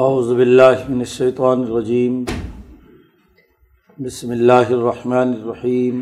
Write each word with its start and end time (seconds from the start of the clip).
اعوذ 0.00 0.32
باللہ 0.32 0.88
من 0.88 0.98
الشیطان 0.98 1.60
الرجیم۔ 1.60 2.24
بسم 3.98 4.30
اللہ 4.30 4.70
الرحمن 4.70 5.16
الرحیم۔ 5.16 6.00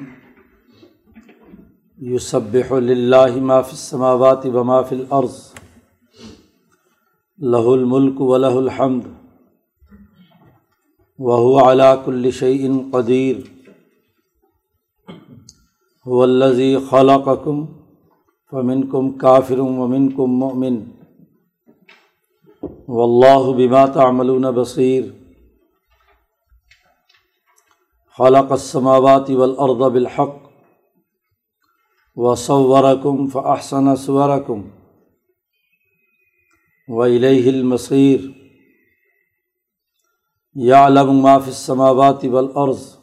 یسبح 2.14 2.78
للہ 2.78 3.36
ما 3.36 3.60
فی 3.60 3.70
السماوات 3.70 4.46
و 4.46 4.64
ما 4.64 4.82
فی 4.82 4.96
الارض۔ 4.96 5.52
لہ 7.38 7.70
الملک 7.70 8.20
و 8.20 8.36
لہ 8.36 8.46
الحمد۔ 8.46 9.02
وهو 11.18 11.70
على 11.70 11.94
كل 12.04 12.30
شيء 12.30 12.68
قدیر۔ 12.90 13.36
هو 16.08 16.22
الذي 16.22 16.76
خلقكم 16.90 17.66
فمنكم 18.50 19.10
كافر 19.10 19.58
ومنكم 19.58 20.26
مؤمن۔ 20.26 20.97
واللہ 22.88 23.52
بما 23.56 23.86
تعملون 23.86 24.42
بصیر۔ 24.42 25.04
خلق 28.18 28.52
السماوات 28.52 29.30
والارض 29.30 29.92
بالحق 29.92 30.36
وصورکم 32.16 33.28
فاحسن 33.28 33.96
صورکم 33.96 34.62
وإلیہ 36.88 37.48
المصیر۔ 37.48 38.20
یعلم 40.54 41.12
ما 41.12 41.38
فی 41.38 41.50
السماوات 41.50 42.24
والارض 42.24 42.96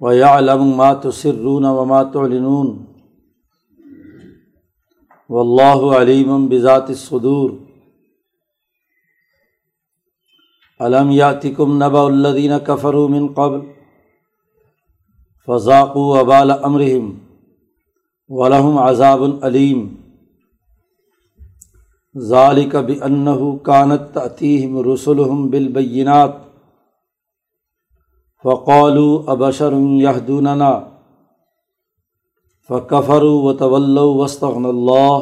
ویعلم 0.00 0.64
ما 0.64 0.92
تسرون 0.94 1.64
وما 1.64 2.02
تعلنون۔ 2.02 2.91
واللہ 5.32 5.96
علیم 5.96 6.46
بذات 6.46 6.88
الصدور۔ 6.88 7.50
علم 10.80 11.10
یاتکم 11.10 11.84
نبا 11.84 12.02
الدین 12.02 12.52
کفروا 12.66 13.08
من 13.08 13.26
قبل 13.26 13.60
فضاقوا 15.46 16.20
وبال 16.20 16.50
امرہم 16.50 17.18
ولہم 18.28 18.78
عذاب 18.78 19.22
علیم۔ 19.42 19.94
ذالک 22.20 22.76
بانہ 22.76 23.56
کانت 23.62 24.14
تأتیہم 24.14 24.92
رسلہم 24.92 25.50
بالبینات 25.50 26.30
فقالوا 28.44 29.24
ابشر 29.26 29.72
یہدوننا۔ 29.72 30.91
فکفروا 32.68 33.42
وتولوا 33.42 34.14
واستغنى 34.14 34.68
اللہ 34.68 35.18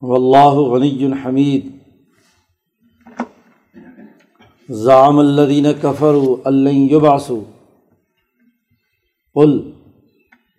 واللہ 0.00 0.54
غنی 0.70 1.12
حمید 1.24 1.66
زعم 4.68 5.18
الذین 5.18 5.66
کفروا 5.82 6.36
ان 6.44 6.88
قل 9.34 9.70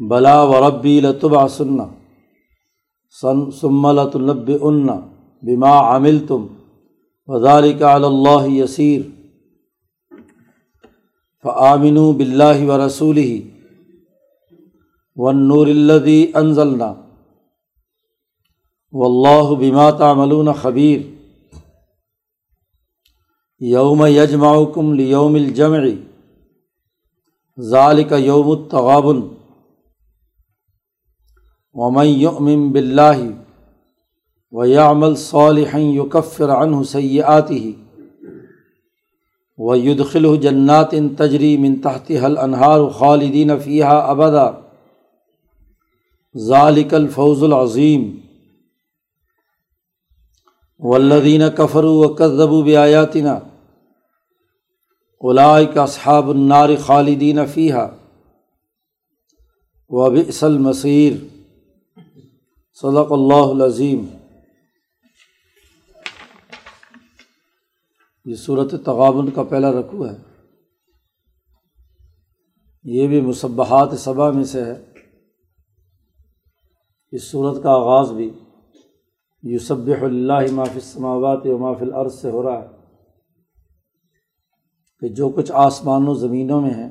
بلا 0.10 0.42
وربی 0.42 1.00
لتبعثن. 1.02 1.80
ثم 3.62 3.88
لتنبئن 3.88 4.90
بما 5.42 5.96
عملتم. 5.96 6.46
وذلك 7.28 7.82
على 7.84 8.06
اللہ 8.06 8.48
یسیر 8.48 9.02
فآمنوا 11.44 12.14
باللہ 12.14 12.60
ورسولہ 15.16 15.26
والنور 15.26 15.68
الذي 15.68 16.32
انزلنا 16.34 16.94
واللہ 18.92 19.56
بما 19.56 19.92
تعملون 19.92 20.54
خبیر 20.54 21.00
یوم 23.60 24.06
یجمعکم 24.06 24.94
لیوم 24.94 25.36
الجمع. 25.36 25.80
ذالک 27.60 28.14
یوم 28.18 28.52
التغابن. 28.52 29.22
ومن 31.74 32.06
یؤمن 32.06 32.72
باللہ 32.72 33.18
ویعمل 34.52 35.16
صالحا 35.16 35.80
یکفر 35.80 36.50
عنہ 36.50 36.84
سیئاته 36.84 37.72
ویدخلہ 39.58 40.42
جنات 40.42 40.96
تجری 41.18 41.58
من 41.58 41.76
تحتها 41.76 42.26
الانہار 42.26 42.90
خالدین 42.90 43.60
فیہا 43.64 44.00
ابدا 44.00 44.63
ذالک 46.38 46.94
الفوز 46.94 47.44
العظیم۔ 47.44 48.20
والذین 50.80 51.42
کفروا 51.58 52.08
وکذبوا 52.08 52.64
بآیاتنا 52.64 53.34
اولئک 55.20 55.78
اصحاب 55.78 56.30
النار 56.30 56.70
خالدین 56.86 57.46
فیہا۔ 57.46 57.96
وبئس 59.90 60.44
المصیر۔ 60.44 61.14
صدق 62.74 63.12
اللہ 63.12 63.64
العظیم۔ 63.64 64.06
یہ 68.26 68.36
صورت 68.36 68.72
تغابن 68.86 69.30
کا 69.30 69.44
پہلا 69.44 69.72
رقوع 69.72 70.10
ہے۔ 70.10 70.16
یہ 72.84 73.08
بھی 73.08 73.22
مصبحات 73.22 73.90
صبا 74.00 74.32
میں 74.32 74.44
سے 74.44 74.66
ہے۔ 74.66 74.93
اس 77.14 77.32
صورت 77.32 77.64
کا 77.64 77.72
آغاز 77.72 78.12
بھی 78.12 78.30
یوسبح 79.44 80.02
اللہ 80.02 80.52
مافِ 80.52 80.72
السماوات 80.76 81.46
و 81.46 81.58
مافِ 81.58 81.82
الارض 81.82 82.14
سے 82.14 82.30
ہو 82.30 82.44
رہا 82.44 82.62
ہے 82.62 82.68
کہ 85.00 85.08
جو 85.08 85.30
کچھ 85.30 85.52
آسمان 85.54 86.08
و 86.08 86.14
زمینوں 86.14 86.62
میں 86.62 86.70
ہیں، 86.70 86.90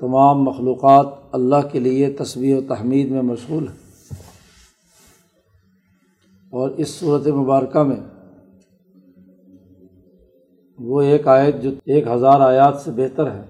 تمام 0.00 0.42
مخلوقات 0.42 1.06
اللہ 1.32 1.68
کے 1.72 1.80
لیے 1.80 2.10
تصویر 2.10 2.56
و 2.56 2.60
تحمید 2.68 3.10
میں 3.10 3.22
مشغول 3.22 3.68
ہے 3.68 3.74
اور 6.50 6.70
اس 6.70 6.88
صورت 6.88 7.26
مبارکہ 7.26 7.82
میں 7.82 8.00
وہ 10.78 11.02
ایک 11.02 11.28
آیت 11.28 11.54
جو 11.62 11.70
ایک 11.84 12.06
ہزار 12.06 12.40
آیات 12.40 12.76
سے 12.76 12.90
بہتر 12.90 13.30
ہے، 13.30 13.42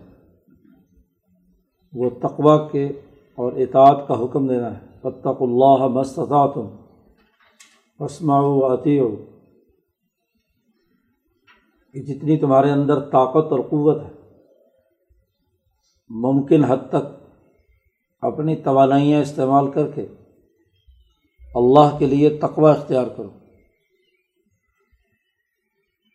وہ 1.93 2.11
تقوا 2.23 2.69
کے 2.69 2.87
اور 3.35 3.53
اطاعت 3.53 4.09
کا 4.09 4.25
حکم 4.25 4.49
دینا 4.49 4.79
ہے۔ 4.79 4.88
فتق 5.03 5.43
اللہ 5.43 5.87
مستطاع 5.87 6.47
تم 6.47 6.77
وسما 7.99 8.41
و 8.41 8.75
عطی 8.75 9.01
ہو 9.01 9.17
کہ 11.93 12.03
جتنی 12.03 12.37
تمہارے 12.37 12.71
اندر 12.71 13.01
طاقت 13.01 13.53
اور 13.53 13.61
قوت 13.61 14.03
ہے، 14.03 14.11
ممکن 16.09 16.65
حد 16.65 16.77
تک 16.89 17.35
اپنی 18.21 18.57
توانائیاں 18.57 19.23
استعمال 19.23 19.71
کر 19.71 19.91
کے 19.91 20.07
اللہ 21.55 21.99
کے 21.99 22.07
لیے 22.07 22.31
تقوا 22.31 22.71
اختیار 22.71 23.07
کرو۔ 23.07 23.31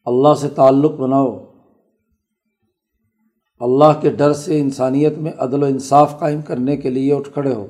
اللہ 0.06 0.34
سے 0.34 0.50
تعلق 0.50 0.92
بناؤ۔ 0.92 1.46
اللہ 3.60 4.02
کے 4.02 4.10
ڈر 4.10 4.34
سے 4.34 4.60
انسانیت 4.60 5.18
میں 5.18 5.32
عدل 5.38 5.64
و 5.64 5.66
انصاف 5.66 6.20
قائم 6.20 6.42
کرنے 6.42 6.78
کے 6.78 6.90
لیے 6.90 7.14
اٹھ 7.14 7.30
کھڑے 7.30 7.54
ہو۔ 7.54 7.68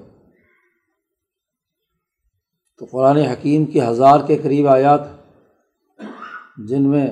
تو 2.77 2.85
قرآن 2.91 3.17
حکیم 3.17 3.65
کی 3.65 3.81
ہزار 3.81 4.19
کے 4.27 4.37
قریب 4.37 4.67
آیات 4.67 5.01
جن 6.67 6.89
میں 6.89 7.07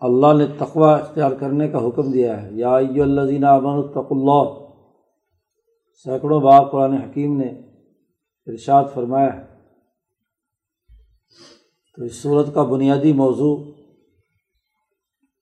اللہ 0.00 0.26
نے 0.38 0.46
تقوا 0.58 0.98
اختیار 0.98 1.30
کرنے 1.30 1.68
کا 1.68 1.78
حکم 1.86 2.12
دیا 2.12 2.42
ہے۔ 2.42 2.48
یا 2.52 2.74
الزین 2.74 3.44
امن 3.44 3.66
الطق 3.66 4.06
اللہ۔ 4.10 4.66
سینکڑوں 6.04 6.40
بار 6.40 6.64
قرآن 6.64 6.92
حکیم 6.92 7.40
نے 7.40 7.46
ارشاد 8.46 8.84
فرمایا 8.94 9.36
ہے۔ 9.36 9.46
تو 11.96 12.04
اس 12.04 12.22
صورت 12.22 12.54
کا 12.54 12.62
بنیادی 12.62 13.12
موضوع 13.12 13.64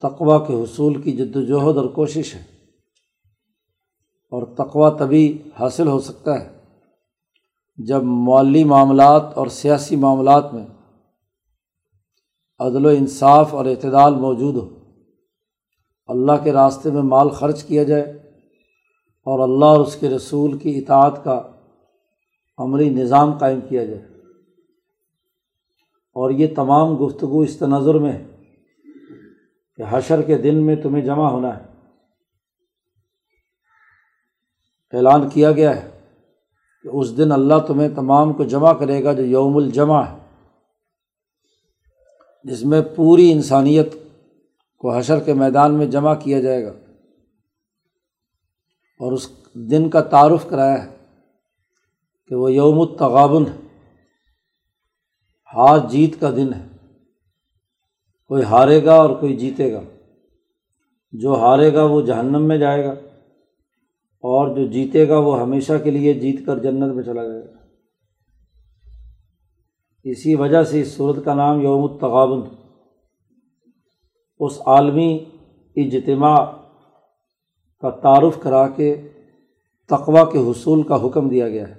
تقوا 0.02 0.46
کے 0.46 0.54
حصول 0.54 1.02
کی 1.02 1.12
جد 1.12 1.36
وجہد 1.36 1.76
اور 1.76 1.88
کوشش 1.88 2.34
ہے 2.34 2.40
اور 4.30 4.54
تقوا 4.54 4.90
تبھی 4.90 5.42
حاصل 5.60 5.88
ہو 5.88 6.00
سکتا 6.00 6.40
ہے۔ 6.40 6.57
جب 7.78 8.02
مالی 8.02 8.64
معاملات 8.64 9.22
اور 9.34 9.46
سیاسی 9.46 9.96
معاملات 9.96 10.54
میں 10.54 10.66
عدل 12.58 12.86
و 12.86 12.88
انصاف 12.88 13.54
اور 13.54 13.66
اعتدال 13.66 14.14
موجود 14.14 14.56
ہو، 14.56 14.78
اللہ 16.06 16.32
کے 16.44 16.52
راستے 16.52 16.90
میں 16.90 17.02
مال 17.02 17.28
خرچ 17.28 17.64
کیا 17.64 17.82
جائے 17.82 18.02
اور 19.24 19.48
اللہ 19.48 19.64
اور 19.64 19.80
اس 19.80 19.96
کے 19.96 20.08
رسول 20.08 20.58
کی 20.58 20.78
اطاعت 20.78 21.24
کا 21.24 21.42
عملی 22.58 22.90
نظام 22.90 23.38
قائم 23.38 23.60
کیا 23.60 23.84
جائے۔ 23.84 24.02
اور 26.14 26.30
یہ 26.30 26.46
تمام 26.56 27.06
گفتگو 27.06 27.40
اس 27.40 27.56
تناظر 27.58 27.94
میں 27.94 28.12
ہے 28.12 28.26
کہ 29.76 29.84
حشر 29.88 30.22
کے 30.22 30.38
دن 30.38 30.66
میں 30.66 30.76
تمہیں 30.76 31.04
جمع 31.04 31.30
ہونا 31.30 31.56
ہے۔ 31.56 31.64
اعلان 34.92 35.28
کیا 35.28 35.52
گیا 35.52 35.82
ہے۔ 35.82 35.97
کہ 36.82 36.88
اس 36.92 37.16
دن 37.16 37.32
اللہ 37.32 37.54
تمہیں 37.66 37.88
تمام 37.88 38.32
کو 38.32 38.44
جمع 38.44 38.72
کرے 38.72 39.04
گا 39.04 39.12
جو 39.12 39.24
یوم 39.24 39.56
الجمع 39.56 40.02
ہے، 40.02 40.18
جس 42.44 42.64
میں 42.64 42.80
پوری 42.96 43.32
انسانیت 43.32 43.92
کو 44.78 44.96
حشر 44.96 45.20
کے 45.20 45.34
میدان 45.34 45.74
میں 45.74 45.86
جمع 45.86 46.14
کیا 46.14 46.40
جائے 46.40 46.64
گا۔ 46.64 46.72
اور 48.98 49.12
اس 49.12 49.30
دن 49.54 49.90
کا 49.90 50.00
تعارف 50.00 50.48
کرایا 50.48 50.84
ہے 50.84 50.90
کہ 52.26 52.34
وہ 52.34 52.52
یوم 52.52 52.80
التغابن 52.80 53.44
ہار 55.54 55.78
جیت 55.88 56.20
کا 56.20 56.30
دن 56.30 56.54
ہے۔ 56.54 56.66
کوئی 58.26 58.42
ہارے 58.42 58.84
گا 58.84 58.94
اور 58.94 59.10
کوئی 59.10 59.36
جیتے 59.36 59.72
گا۔ 59.72 59.80
جو 61.12 61.34
ہارے 61.34 61.74
گا 61.74 61.84
وہ 61.84 62.02
جہنم 62.02 62.42
میں 62.42 62.58
جائے 62.58 62.84
گا۔ 62.84 62.94
اور 64.20 64.56
جو 64.56 64.66
جیتے 64.66 65.08
گا 65.08 65.18
وہ 65.18 65.40
ہمیشہ 65.40 65.72
کے 65.84 65.90
لیے 65.90 66.14
جیت 66.14 66.46
کر 66.46 66.58
جنت 66.58 66.94
میں 66.94 67.04
چلا 67.04 67.26
جائے 67.26 67.40
گا۔ 67.40 67.58
اسی 70.04 70.34
وجہ 70.34 70.62
سے 70.62 70.80
اس 70.80 70.88
صورت 70.88 71.24
کا 71.24 71.34
نام 71.34 71.60
یوم 71.60 71.92
التغابن۔ 71.92 72.40
اس 74.38 74.60
عالمی 74.66 75.24
اجتماع 75.76 76.36
کا 77.80 77.90
تعارف 77.90 78.40
کرا 78.40 78.68
کے 78.68 79.08
تقوا 79.86 80.24
کے 80.24 80.38
حصول 80.38 80.82
کا 80.82 81.06
حکم 81.06 81.28
دیا 81.28 81.48
گیا 81.48 81.68
ہے۔ 81.68 81.74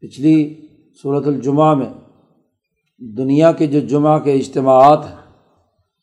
پچھلی 0.00 0.66
صورت 1.02 1.26
الجمعہ 1.26 1.74
میں 1.74 1.88
دنیا 2.98 3.52
کے 3.52 3.66
جو 3.66 3.80
جمعہ 3.80 4.18
کے 4.18 4.32
اجتماعات 4.32 5.04
ہیں، 5.04 5.32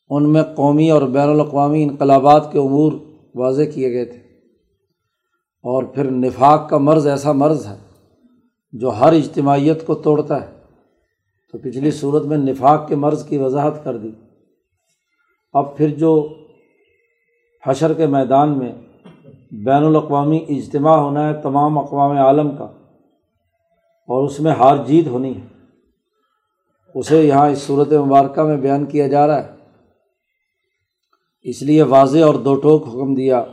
ان 0.10 0.34
میں 0.34 0.44
قومی 0.44 0.90
اور 0.90 1.02
بین 1.02 1.30
الاقوامی 1.30 1.84
انقلابات 1.84 2.52
کے 2.52 2.60
امور 2.60 2.92
واضح 3.36 3.62
کیے 3.74 3.94
گئے 3.94 4.06
تھے۔ 4.06 4.18
اور 5.64 5.84
پھر 5.84 6.12
نفاق 6.12 6.70
کا 6.70 6.78
مرض 6.78 7.08
ایسا 7.08 7.32
مرض 7.32 7.68
ہے 7.68 7.78
جو 8.72 8.90
ہر 8.90 9.14
اجتماعیت 9.14 9.86
کو 9.86 9.96
توڑتا 9.96 10.42
ہے۔ 10.42 10.62
تو 11.52 11.58
پچھلی 11.58 11.92
صورت 11.92 12.26
میں 12.26 12.38
نفاق 12.38 12.88
کے 12.88 12.96
مرض 12.96 13.28
کی 13.28 13.38
وضاحت 13.38 13.84
کر 13.84 13.98
دی۔ 13.98 14.12
اب 15.54 15.78
پھر 15.78 15.88
جو 15.88 16.38
حشر 17.68 17.94
کے 17.94 18.08
میدان 18.08 18.58
میں 18.58 18.72
بین 19.52 19.84
الاقوامی 19.84 20.46
اجتماع 20.50 20.98
ہونا 20.98 21.28
ہے، 21.28 21.42
تمام 21.42 21.78
اقوام 21.78 22.12
عالم 22.12 22.56
کا، 22.58 22.66
اور 24.08 24.26
اس 24.26 24.40
میں 24.40 24.52
ہار 24.52 24.78
جیت 24.86 25.08
ہونی 25.08 25.36
ہے۔ 25.36 25.48
اسے 26.96 27.24
یہاں 27.24 27.50
اس 27.50 27.58
صورت 27.58 27.94
مبارکہ 27.94 28.44
میں 28.44 28.58
بیان 28.58 28.86
کیا 28.86 29.08
جا 29.08 29.28
رہا 29.28 29.44
ہے۔ 29.44 29.61
اس 31.44 31.62
لیے 31.62 31.84
واضح 31.84 32.20
اور 32.20 32.34
دو 32.34 32.56
ٹوک 32.56 32.88
حکم 32.88 33.14
دیا 33.14 33.46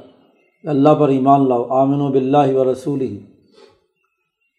کہ 0.62 0.68
اللہ 0.68 0.88
پر 0.88 1.08
ایمان 1.08 1.48
لاؤ 1.48 1.64
آمن 1.64 2.00
و 2.00 2.08
بلّہ 2.08 2.56
و 2.56 2.72
رسول 2.72 3.00
ہی 3.00 3.18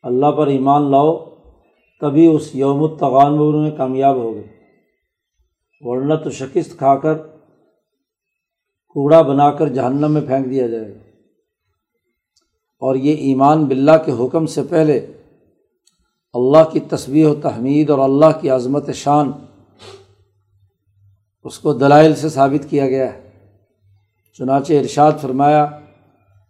اللہ 0.04 0.32
پر 0.32 0.48
ایمان 0.48 0.92
لاؤ، 0.92 1.26
تبھی 2.02 2.28
اس 2.28 2.56
یوم 2.56 2.84
التغان 2.84 3.62
میں 3.64 3.72
کامیاب 3.72 4.16
ہو 4.16 4.34
گئے۔ 4.34 4.48
ورنہ 5.82 6.14
تو 6.14 6.30
شکست 6.30 6.78
کھا 6.78 6.96
کر 6.96 7.18
کوڑا 8.88 9.22
بنا 9.22 9.52
کر 9.52 9.68
جہنم 9.68 10.12
میں 10.12 10.22
پھینک 10.22 10.50
دیا 10.50 10.68
جائے 10.68 10.94
گا۔ 10.94 11.00
اور 12.80 12.96
یہ 12.96 13.14
ایمان 13.14 13.66
بلّہ 13.66 13.92
کے 14.06 14.12
حکم 14.12 14.46
سے 14.46 14.62
پہلے 14.70 14.98
اللہ 16.34 16.70
کی 16.72 16.80
تصویر 16.80 17.28
و 17.28 17.36
تحمید 17.36 17.90
اور 17.90 18.00
اللہ 18.00 18.40
کی 18.42 18.50
عظمت 18.50 18.90
شان 18.94 19.32
اس 21.44 21.60
کو 21.60 21.74
دلائل 21.74 22.16
سے 22.16 22.30
ثابت 22.30 22.70
کیا 22.70 22.88
گیا 22.88 23.14
ہے۔ 23.14 23.30
چنانچہ 24.38 24.74
ارشاد 24.74 25.12
فرمایا 25.22 25.68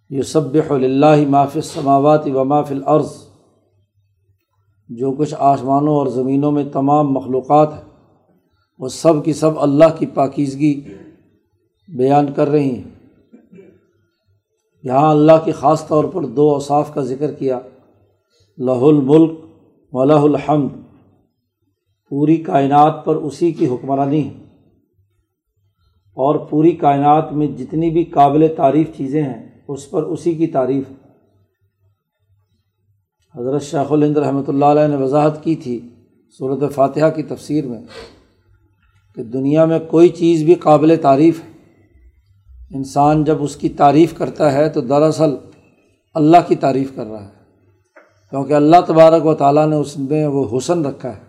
یہ 0.09 0.21
سب 0.21 0.53
اللہ 0.69 1.29
مافِ 1.29 1.59
سماوات 1.63 2.27
و 2.27 2.45
مافِ 2.45 2.73
العرض 2.73 3.13
جو 4.89 5.11
کچھ 5.11 5.35
آسمانوں 5.39 5.95
اور 5.95 6.07
زمینوں 6.07 6.51
میں 6.51 6.63
تمام 6.73 7.13
مخلوقات 7.13 7.73
ہیں، 7.73 7.81
وہ 8.79 8.87
سب 8.87 9.25
کی 9.25 9.33
سب 9.33 9.59
اللہ 9.59 9.85
کی 9.99 10.05
پاکیزگی 10.05 10.81
بیان 11.87 12.33
کر 12.35 12.47
رہی 12.47 12.75
ہیں۔ 12.75 13.15
یہاں 14.83 15.11
اللہ 15.11 15.31
کی 15.45 15.51
خاص 15.51 15.87
طور 15.87 16.03
پر 16.03 16.25
دو 16.25 16.49
اوصاف 16.49 16.93
کا 16.93 17.01
ذکر 17.01 17.33
کیا۔ 17.33 17.59
لہ 18.57 18.71
الملک 18.71 19.31
و 19.91 20.03
لہ 20.03 20.13
الحمد۔ 20.13 20.69
پوری 22.09 22.37
کائنات 22.37 23.05
پر 23.05 23.15
اسی 23.15 23.51
کی 23.51 23.67
حکمرانی 23.67 24.29
ہے۔ 24.29 24.48
اور 26.19 26.35
پوری 26.49 26.71
کائنات 26.71 27.31
میں 27.33 27.47
جتنی 27.47 27.89
بھی 27.89 28.03
قابل 28.03 28.47
تعریف 28.57 28.87
چیزیں 28.97 29.21
ہیں، 29.23 29.41
اس 29.67 29.89
پر 29.89 30.03
اسی 30.03 30.33
کی 30.35 30.47
تعریف 30.47 30.85
حضرت 33.35 33.63
شیخ 33.63 33.91
الند 33.91 34.17
رحمۃ 34.17 34.47
اللہ 34.47 34.65
علیہ 34.65 34.87
نے 34.87 34.95
وضاحت 34.95 35.43
کی 35.43 35.55
تھی 35.55 35.79
صورت 36.39 36.73
فاتحہ 36.73 37.09
کی 37.09 37.23
تفسیر 37.23 37.67
میں 37.67 37.81
کہ 39.17 39.23
دنیا 39.23 39.65
میں 39.65 39.79
کوئی 39.89 40.09
چیز 40.09 40.43
بھی 40.43 40.55
قابل 40.55 40.95
تعریف 41.01 41.39
ہے۔ 41.43 41.47
انسان 42.71 43.23
جب 43.23 43.43
اس 43.43 43.55
کی 43.55 43.69
تعریف 43.69 44.17
کرتا 44.17 44.51
ہے 44.53 44.69
تو 44.69 44.81
دراصل 44.81 45.35
اللہ 46.15 46.47
کی 46.47 46.55
تعریف 46.55 46.95
کر 46.95 47.05
رہا 47.05 47.23
ہے، 47.25 47.37
کیونکہ 48.33 48.53
اللہ 48.53 48.81
تبارک 48.87 49.25
و 49.25 49.33
تعالیٰ 49.33 49.67
نے 49.67 49.75
اس 49.75 49.97
میں 49.99 50.25
وہ 50.27 50.47
حسن 50.57 50.85
رکھا 50.85 51.15
ہے، 51.15 51.21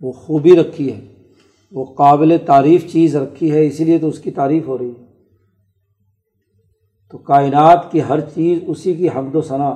وہ 0.00 0.12
خوبی 0.12 0.56
رکھی 0.56 0.92
ہے۔ 0.92 1.00
وہ 1.74 1.84
قابل 1.84 2.36
تعریف 2.46 2.92
چیز 2.92 3.16
رکھی 3.16 3.52
ہے، 3.52 3.66
اسی 3.66 3.84
لیے 3.84 3.98
تو 3.98 4.08
اس 4.08 4.18
کی 4.18 4.30
تعریف 4.30 4.66
ہو 4.66 4.78
رہی 4.78 4.90
ہے۔ 4.90 5.04
تو 7.10 7.18
کائنات 7.18 7.92
کی 7.92 8.02
ہر 8.02 8.20
چیز 8.20 8.58
اسی 8.66 8.94
کی 8.94 9.08
حمد 9.08 9.34
و 9.34 9.40
ثناء 9.40 9.72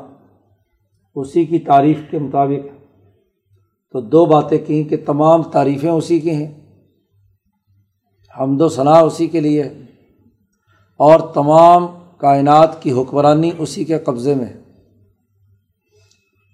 اسی 1.14 1.44
کی 1.44 1.58
تعریف 1.58 1.98
کے 2.10 2.18
مطابق۔ 2.18 2.84
تو 3.92 4.00
دو 4.00 4.26
باتیں 4.26 4.58
کہیں 4.58 4.84
کہ 4.84 4.96
تمام 5.06 5.42
تعریفیں 5.42 5.90
اسی 5.90 6.20
کی 6.20 6.30
ہیں، 6.30 6.60
حمد 8.40 8.60
و 8.60 8.68
ثناء 8.68 9.00
اسی 9.00 9.26
کے 9.26 9.40
لیے، 9.40 9.62
اور 10.96 11.20
تمام 11.20 11.86
کائنات 12.16 12.82
کی 12.82 12.92
حکمرانی 12.92 13.50
اسی 13.58 13.84
کے 13.84 13.98
قبضے 13.98 14.34
میں۔ 14.34 14.52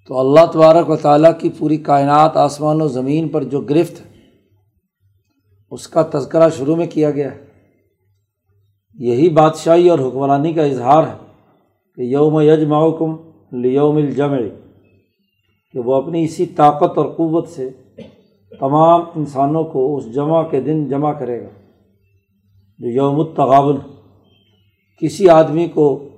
تو 0.08 0.20
اللہ 0.20 0.46
تبارک 0.52 0.91
و 0.91 0.96
تعالیٰ 0.96 1.41
کی 1.41 1.50
پوری 1.58 1.76
کائنات، 1.76 2.37
آسمان 2.37 2.82
و 2.82 2.88
زمین 2.88 3.29
پر 3.29 3.44
جو 3.44 3.61
گرفت 3.61 4.00
ہے 4.00 4.14
اس 5.75 5.88
کا 5.88 6.03
تذکرہ 6.12 6.49
شروع 6.49 6.76
میں 6.76 6.87
کیا 6.87 7.11
گیا 7.11 7.35
ہے۔ 7.35 7.44
یہی 8.94 9.29
بادشاہی 9.29 9.88
اور 9.88 9.99
حکمرانی 9.99 10.53
کا 10.53 10.65
اظہار 10.65 11.05
ہے 11.05 11.17
کہ 11.97 12.00
یوم 12.00 12.41
یجمعکم 12.41 13.17
لیوم 13.53 13.97
الجمع، 13.97 14.38
کہ 15.73 15.79
وہ 15.79 15.94
اپنی 15.94 16.25
اسی 16.25 16.47
طاقت 16.47 16.99
اور 16.99 17.06
قوت 17.06 17.49
سے 17.49 17.71
تمام 18.61 19.00
انسانوں 19.17 19.65
کو 19.65 19.97
اس 19.97 20.15
جمع 20.15 20.43
کے 20.43 20.61
دن 20.61 20.88
جمع 20.88 21.13
کرے 21.13 21.43
گا۔ 21.43 21.49
جو 22.79 22.89
یوم 22.89 23.20
التغابن، 23.20 23.77
کسی 25.01 25.29
آدمی 25.29 25.69
کو 25.69 26.08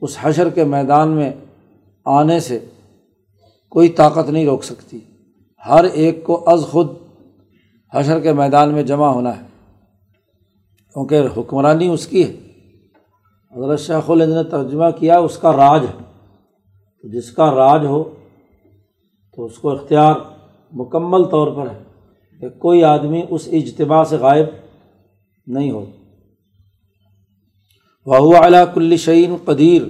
اس 0.00 0.16
حشر 0.20 0.50
کے 0.50 0.64
میدان 0.64 1.08
میں 1.08 1.32
آنے 2.04 2.40
سے 2.40 2.58
کوئی 3.70 3.88
طاقت 3.88 4.30
نہیں 4.30 4.46
روک 4.46 4.64
سکتی۔ 4.64 4.98
ہر 5.68 5.84
ایک 5.84 6.24
کو 6.24 6.50
از 6.50 6.60
خود 6.70 6.88
حشر 7.94 8.20
کے 8.20 8.32
میدان 8.32 8.72
میں 8.72 8.82
جمع 8.82 9.06
ہونا 9.06 9.36
ہے۔ 9.36 9.42
کیونکہ 10.92 11.20
حکمرانی 11.36 11.88
اس 11.88 12.06
کی 12.06 12.24
ہے۔ 12.24 12.32
حضرت 13.56 13.80
شیخ 13.80 14.10
الند 14.10 14.32
نے 14.32 14.44
ترجمہ 14.44 14.84
کیا، 14.98 15.18
اس 15.18 15.38
کا 15.38 15.52
راج 15.52 15.84
ہے۔ 15.84 16.04
جس 17.08 17.30
کا 17.30 17.54
راج 17.54 17.86
ہو، 17.86 18.14
تو 19.36 19.44
اس 19.44 19.58
کو 19.58 19.70
اختیار 19.70 20.14
مکمل 20.72 21.24
طور 21.24 21.52
پر 21.56 21.70
ہے 21.70 21.82
کہ 22.40 22.48
کوئی 22.48 22.84
آدمی 22.84 23.22
اس 23.30 23.48
اجتماع 23.52 24.04
سے 24.04 24.16
غائب 24.16 24.46
نہیں 25.46 25.70
ہو۔ 25.70 25.84
وہ 28.06 28.36
اعلیٰ 28.36 28.64
کل 28.74 28.96
شعین 28.96 29.36
قدیر، 29.44 29.82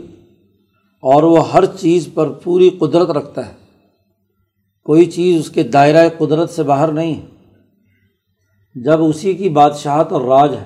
اور 1.02 1.22
وہ 1.22 1.52
ہر 1.52 1.66
چیز 1.66 2.08
پر 2.14 2.28
پوری 2.28 2.70
قدرت 2.70 3.10
رکھتا 3.10 3.48
ہے۔ 3.48 3.52
کوئی 4.84 5.04
چیز 5.04 5.40
اس 5.40 5.50
کے 5.50 5.62
دائرۂ 5.62 6.06
قدرت 6.18 6.50
سے 6.50 6.62
باہر 6.62 6.92
نہیں 6.92 7.14
ہے۔ 7.14 7.33
جب 8.74 9.04
اسی 9.04 9.34
کی 9.34 9.48
بادشاہت 9.48 10.12
اور 10.12 10.20
راج 10.20 10.54
ہے، 10.54 10.64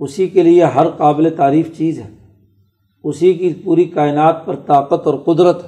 اسی 0.00 0.28
کے 0.28 0.42
لیے 0.42 0.64
ہر 0.64 0.90
قابل 0.90 1.34
تعریف 1.36 1.78
چیز 1.78 1.98
ہے، 1.98 2.10
اسی 3.04 3.34
کی 3.34 3.54
پوری 3.64 3.84
کائنات 3.84 4.46
پر 4.46 4.56
طاقت 4.56 5.06
اور 5.06 5.14
قدرت 5.14 5.62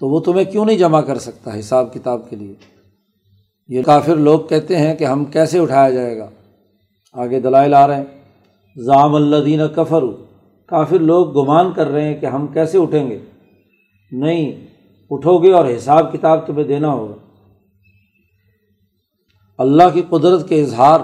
تو 0.00 0.08
وہ 0.08 0.20
تمہیں 0.20 0.44
کیوں 0.44 0.64
نہیں 0.64 0.78
جمع 0.78 1.00
کر 1.00 1.18
سکتا 1.18 1.58
حساب 1.58 1.94
کتاب 1.94 2.30
کے 2.30 2.36
لیے؟ 2.36 2.54
یہ 3.68 3.82
کافر 3.82 4.16
لوگ 4.16 4.40
کہتے 4.40 4.76
ہیں 4.76 4.94
کہ 4.94 5.04
ہم 5.04 5.24
کیسے 5.24 5.58
اٹھایا 5.58 5.90
جائے 5.90 6.18
گا؟ 6.18 6.30
آگے 7.12 7.40
دلائل 7.40 7.74
آ 7.74 7.86
رہے 7.86 7.96
ہیں۔ 7.96 8.04
ضام 8.76 9.14
اللہ 9.14 9.74
کفر 9.74 10.02
کافر 10.66 10.98
لوگ 10.98 11.42
گمان 11.42 11.72
کر 11.72 11.86
رہے 11.86 12.04
ہیں 12.04 12.20
کہ 12.20 12.26
ہم 12.26 12.46
کیسے 12.46 12.78
اٹھیں 12.78 13.10
گے۔ 13.10 13.18
نہیں، 14.12 14.66
اٹھو 15.10 15.38
گے 15.38 15.52
اور 15.52 15.64
حساب 15.76 16.12
کتاب 16.12 16.46
تمہیں 16.46 16.64
دینا 16.64 16.88
ہوگا۔ 16.88 17.25
اللہ 19.58 19.88
کی 19.94 20.02
قدرت 20.08 20.48
کے 20.48 20.60
اظہار 20.62 21.00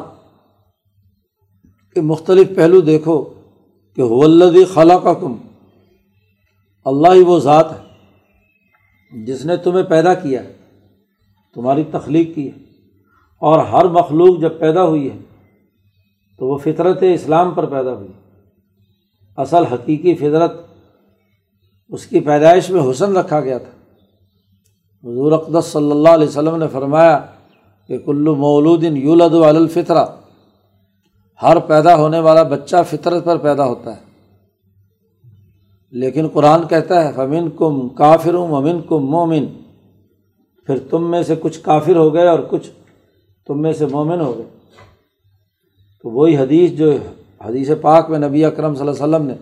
کے 1.97 2.01
مختلف 2.01 2.55
پہلو 2.57 2.81
دیکھو 2.81 3.23
کہ 3.99 4.03
ولدی 4.03 4.65
خلا 4.65 4.99
کا 4.99 5.13
کم 5.15 5.37
اللہ 6.87 7.15
ہی 7.15 7.23
وہ 7.23 7.39
ذات 7.39 7.73
ہے، 7.73 9.25
جس 9.25 9.45
نے 9.45 9.57
تمہیں 9.57 9.83
پیدا 9.85 10.15
کیا 10.15 10.43
ہے 10.45 10.53
تمہاری 11.57 11.85
تخلیق 11.91 12.35
کی 12.35 12.47
ہے، 12.47 12.61
اور 13.43 13.59
ہر 13.65 13.85
مخلوق 13.91 14.41
جب 14.41 14.59
پیدا 14.59 14.85
ہوئی 14.85 15.11
ہے، 15.11 15.19
تو 16.39 16.47
وہ 16.47 16.57
فطرت 16.59 17.03
اسلام 17.15 17.51
پر 17.51 17.67
پیدا 17.67 17.93
ہوئی۔ 17.93 18.13
اصل 19.39 19.65
حقیقی 19.65 20.15
فطرت 20.15 20.53
اس 21.93 22.07
کی 22.07 22.21
پیدائش 22.21 22.71
میں 22.71 22.91
حسن 22.91 23.17
رکھا 23.17 23.41
گیا 23.41 23.59
تھا۔ 23.59 23.71
حضور 25.05 25.33
اقدس 25.33 25.65
صلی 25.67 25.91
اللہ 25.91 26.09
علیہ 26.09 26.29
وسلم 26.29 26.57
نے 26.57 26.67
فرمایا 26.73 27.19
کہ 27.89 27.99
کلو 27.99 28.35
مولود 28.35 28.85
یولد 28.85 29.35
الفطرہ، 29.35 30.07
ہر 31.43 31.59
پیدا 31.59 31.97
ہونے 31.97 32.21
والا 32.21 32.43
بچہ 32.43 32.77
فطرت 32.91 33.25
پر 33.25 33.37
پیدا 33.37 33.67
ہوتا 33.67 33.97
ہے۔ 33.97 34.01
لیکن 35.91 36.29
قرآن 36.29 36.69
کہتا 36.69 37.05
ہے 37.05 37.13
فمن 37.13 37.51
کم 37.51 37.89
کافر 37.89 38.33
ممن 38.33 38.81
کم 38.89 39.07
مومن 39.07 39.47
پھر 40.67 40.79
تم 40.79 41.11
میں 41.11 41.23
سے 41.23 41.35
کچھ 41.41 41.61
کافر 41.61 41.97
ہو 41.97 42.15
گئے 42.15 42.29
اور 42.29 42.39
کچھ 42.51 42.71
تم 43.47 43.63
میں 43.63 43.73
سے 43.73 43.87
مومن 43.87 44.21
ہو 44.21 44.39
گئے۔ 44.39 44.47
تو 46.03 46.11
وہی 46.11 46.37
حدیث 46.37 46.71
جو 46.71 46.93
حدیث 47.45 47.71
پاک 47.81 48.11
میں 48.11 48.19
نبی 48.19 48.45
اکرم 48.45 48.75
صلی 48.75 48.89
اللہ 48.89 49.05
علیہ 49.05 49.17
وسلم 49.17 49.27
نے 49.27 49.35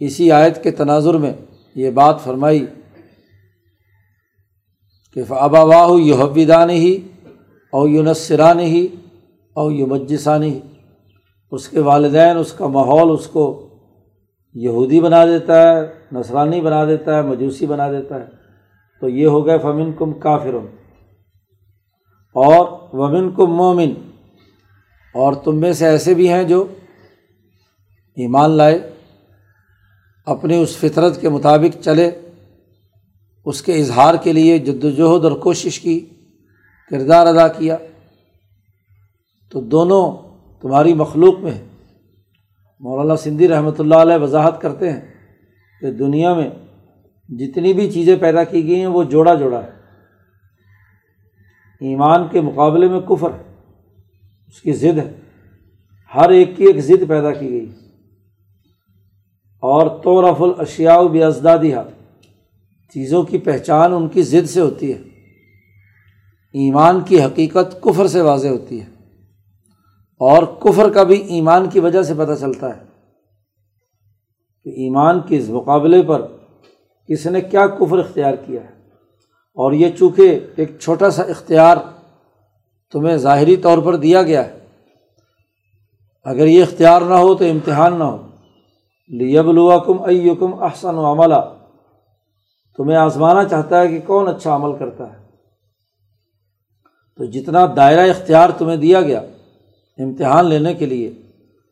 اسی 0.00 0.30
آیت 0.30 0.62
کے 0.62 0.70
تناظر 0.70 1.14
میں 1.14 1.32
یہ 1.74 1.90
بات 1.90 2.20
فرمائی 2.20 2.66
کہ 5.14 5.22
ابا 5.28 5.62
واہ 5.62 6.00
you 6.00 6.34
he 6.68 6.98
O 7.76 7.88
یونسران 7.88 8.60
he 8.60 8.86
O 9.54 9.70
you 9.70 9.86
مجسانی 9.86 10.52
ہی 10.52 10.60
اس 11.50 11.68
کے 11.68 11.80
والدین، 11.80 12.36
اس 12.36 12.52
کا 12.52 12.66
ماحول، 12.66 13.10
اس 13.10 13.26
کو 13.26 13.68
یہودی 14.54 15.00
بنا 15.00 15.26
دیتا 15.26 15.76
ہے 15.76 15.86
نسرانی 16.12 16.60
بنا 16.60 16.84
دیتا 16.84 17.16
ہے، 17.16 17.22
مجوسی 17.22 17.66
بنا 17.66 17.92
دیتا 17.92 18.20
ہے۔ 18.20 18.26
تو 19.00 19.08
یہ 19.08 19.26
ہو 19.26 19.46
گئے 19.46 19.58
فمن 19.58 19.92
کم 19.92 20.12
کافر 20.12 20.54
اور 22.34 22.66
ومن 22.92 23.30
کم 23.30 23.46
مومن۔ 23.46 23.92
اور 25.14 25.32
تم 25.32 25.56
میں 25.56 25.72
سے 25.72 25.86
ایسے 25.86 26.14
بھی 26.14 26.28
ہیں 26.28 26.44
جو 26.44 26.64
ایمان 28.16 28.50
لائے 28.50 28.90
اپنی 30.26 30.62
اس 30.62 30.76
فطرت 30.76 31.20
کے 31.20 31.28
مطابق 31.28 31.82
چلے، 31.82 32.10
اس 33.44 33.62
کے 33.62 33.74
اظہار 33.74 34.14
کے 34.14 34.32
لیے 34.32 34.58
جد 34.58 34.84
وجہد 34.84 35.24
اور 35.24 35.32
کوشش 35.32 35.80
کی۔ 35.80 36.06
کردار 36.90 37.26
ادا 37.26 37.48
کیا 37.48 37.76
تو 39.50 39.60
دونوں 39.60 40.16
تمہاری 40.60 40.94
مخلوق 40.94 41.38
میں 41.38 41.52
مولانا 42.80 43.16
سندھی 43.16 43.48
رحمۃ 43.48 43.72
اللہ 43.78 43.94
علیہ 43.94 44.22
وضاحت 44.22 44.60
کرتے 44.60 44.92
ہیں 44.92 45.00
کہ 45.80 45.90
دنیا 45.90 46.34
میں 46.34 46.50
جتنی 47.28 47.72
بھی 47.72 47.90
چیزیں 47.90 48.16
پیدا 48.16 48.44
کی 48.44 48.66
گئی 48.66 48.80
ہیں 48.80 48.86
وہ 48.86 49.02
جوڑا 49.02 49.34
جوڑا 49.34 49.62
ہے۔ 49.62 49.70
ایمان 51.80 52.28
کے 52.30 52.40
مقابلے 52.40 52.88
میں 52.88 53.00
کفر 53.00 53.30
ہے، 53.30 53.54
اس 54.48 54.62
کی 54.62 54.72
ضد 54.72 54.98
ہے۔ 54.98 55.20
ہر 56.14 56.30
ایک 56.30 56.56
کی 56.56 56.64
ایک 56.64 56.76
ضد 56.76 57.08
پیدا 57.08 57.32
کی 57.32 57.50
گئی۔ 57.50 57.66
اور 59.58 60.02
تو 60.02 60.30
رف 60.30 60.42
الاشیا 60.42 61.02
بھی 61.02 61.22
ازدادیہ 61.22 61.76
چیزوں 62.94 63.22
کی 63.22 63.38
پہچان 63.38 63.94
ان 63.94 64.08
کی 64.08 64.22
ضد 64.22 64.50
سے 64.50 64.60
ہوتی 64.60 64.92
ہے۔ 64.92 65.15
ایمان 66.56 67.00
کی 67.00 67.22
حقیقت 67.22 67.82
کفر 67.82 68.06
سے 68.06 68.20
واضح 68.20 68.48
ہوتی 68.48 68.80
ہے۔ 68.80 68.86
اور 70.18 70.42
کفر 70.42 70.90
کا 70.90 71.02
بھی 71.02 71.20
ایمان 71.20 71.68
کی 71.68 71.80
وجہ 71.80 72.02
سے 72.02 72.14
پتہ 72.18 72.32
چلتا 72.40 72.76
ہے 72.76 72.82
کہ 74.64 74.68
ایمان 74.68 75.20
کے 75.20 75.38
اس 75.38 75.48
مقابلے 75.48 76.02
پر 76.02 76.22
کس 77.08 77.26
نے 77.26 77.40
کیا 77.40 77.66
کفر 77.66 77.98
اختیار 77.98 78.34
کیا 78.34 78.60
ہے۔ 78.60 78.68
اور 79.54 79.72
یہ 79.72 79.88
چونکہ 79.98 80.40
ایک 80.56 80.78
چھوٹا 80.80 81.10
سا 81.10 81.22
اختیار 81.22 81.76
تمہیں 82.92 83.16
ظاہری 83.16 83.56
طور 83.56 83.78
پر 83.78 83.96
دیا 83.96 84.22
گیا 84.22 84.44
ہے، 84.44 84.58
اگر 86.24 86.46
یہ 86.46 86.62
اختیار 86.62 87.02
نہ 87.02 87.14
ہو 87.14 87.34
تو 87.34 87.44
امتحان 87.44 87.98
نہ 87.98 88.04
ہو۔ 88.04 88.26
لیب 89.08 89.48
الوکم 89.48 90.02
ایکم 90.02 90.62
احسن 90.62 90.94
و 90.94 91.12
عملہ 91.12 91.54
تمہیں 92.76 92.96
آزمانا 92.96 93.44
چاہتا 93.44 93.80
ہے 93.80 93.88
کہ 93.88 94.00
کون 94.06 94.28
اچھا 94.28 94.56
عمل 94.56 94.78
کرتا 94.78 95.12
ہے۔ 95.12 95.25
تو 97.16 97.24
جتنا 97.24 97.66
دائرہ 97.76 98.10
اختیار 98.10 98.50
تمہیں 98.50 98.76
دیا 98.76 99.00
گیا 99.00 99.20
امتحان 99.98 100.46
لینے 100.46 100.74
کے 100.74 100.86
لیے، 100.86 101.12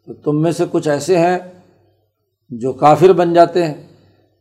تو 0.07 0.15
تم 0.15 0.43
میں 0.43 0.53
سے 0.53 0.65
کچھ 0.71 0.89
ایسے 0.89 1.19
ہیں 1.19 1.39
جو 2.51 2.73
کافر 2.73 3.13
بن 3.13 3.35
جاتے 3.35 3.67
ہیں 3.67 3.75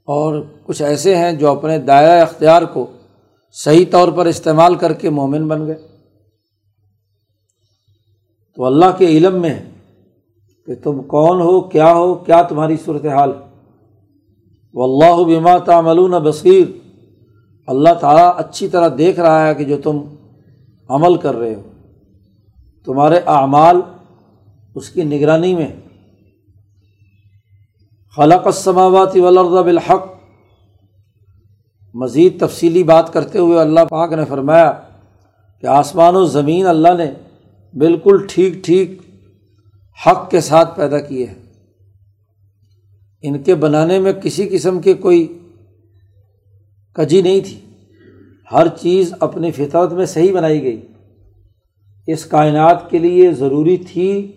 اور 0.06 0.44
کچھ 0.64 0.82
ایسے 0.82 1.16
ہیں 1.16 1.32
جو 1.32 1.52
اپنے 1.52 1.80
دائرۂ 1.80 2.22
اختیار 2.22 2.62
کو 2.62 2.86
صحیح 3.52 3.86
طور 3.92 4.12
پر 4.12 4.26
استعمال 4.26 4.76
کر 4.76 4.94
کے 4.94 5.10
مومن 5.10 5.48
بن 5.48 5.68
گئے۔ 5.68 5.78
تو 8.56 8.66
اللہ 8.66 8.86
کے 8.98 9.06
علم 9.06 9.42
میں 9.42 9.50
ہے 9.50 9.64
کہ 10.66 10.76
تم 10.84 11.04
کون 11.04 11.42
ہو، 11.42 11.62
کیا 11.62 11.94
ہو، 11.94 12.16
کیا 12.16 12.42
تمہاری 12.42 12.78
صورت 12.86 13.06
حال 13.06 13.32
وہ 14.74 14.84
اللہ 14.84 15.24
بما 15.24 15.58
تعملون 15.58 16.12
بصیر۔ 16.12 16.66
اللہ 17.68 17.94
تعالیٰ 17.94 18.34
اچھی 18.38 18.68
طرح 18.68 18.90
دیکھ 18.98 19.20
رہا 19.20 19.48
ہے 19.48 19.56
کہ 19.56 19.64
جو 19.64 19.78
تم 19.78 20.13
عمل 20.90 21.18
کر 21.18 21.36
رہے 21.36 21.56
ہو۔ 21.56 21.62
تمہارے 22.86 23.20
اعمال 23.26 23.82
اس 24.76 24.90
کی 24.90 25.04
نگرانی 25.04 25.56
میں۔ 25.56 25.68
خلق 28.16 28.48
السماوات 28.48 29.16
والارض 29.16 29.66
بالحق۔ 29.66 30.06
مزید 31.94 32.40
تفصیلی 32.40 32.84
بات 32.84 33.14
کرتے 33.14 33.40
ہوئے 33.40 33.60
اللہ 33.60 33.80
پاک 33.90 34.14
نے 34.14 34.26
فرمایا 34.26 34.80
کہ 35.62 35.68
آسمان 35.68 36.16
و 36.16 36.26
زمین 36.26 36.66
اللہ 36.66 36.94
نے 36.98 37.14
بالکل 37.78 38.28
ٹھیک 38.30 38.54
ٹھیک 38.66 39.02
حق 40.08 40.30
کے 40.30 40.42
ساتھ 40.42 40.78
پیدا 40.78 41.00
کیے 41.00 41.26
ہیں۔ 41.26 41.36
ان 43.22 43.44
کے 43.44 43.56
بنانے 43.56 44.00
میں 44.00 44.14
کسی 44.14 44.50
قسم 44.50 44.82
کی 44.82 44.94
کوئی 44.94 45.40
کجی 46.94 47.22
نہیں 47.22 47.40
تھی۔ 47.40 47.73
ہر 48.52 48.68
چیز 48.68 49.14
اپنی 49.20 49.52
فطرت 49.52 49.94
میں 49.94 50.06
صحیح 50.06 50.34
بنائی 50.34 50.64
گئی۔ 50.64 50.82
اس 52.08 52.26
کائنات 52.26 52.90
کے 52.90 52.98
لیے 52.98 53.32
ضروری 53.32 53.78
تھی 53.78 54.32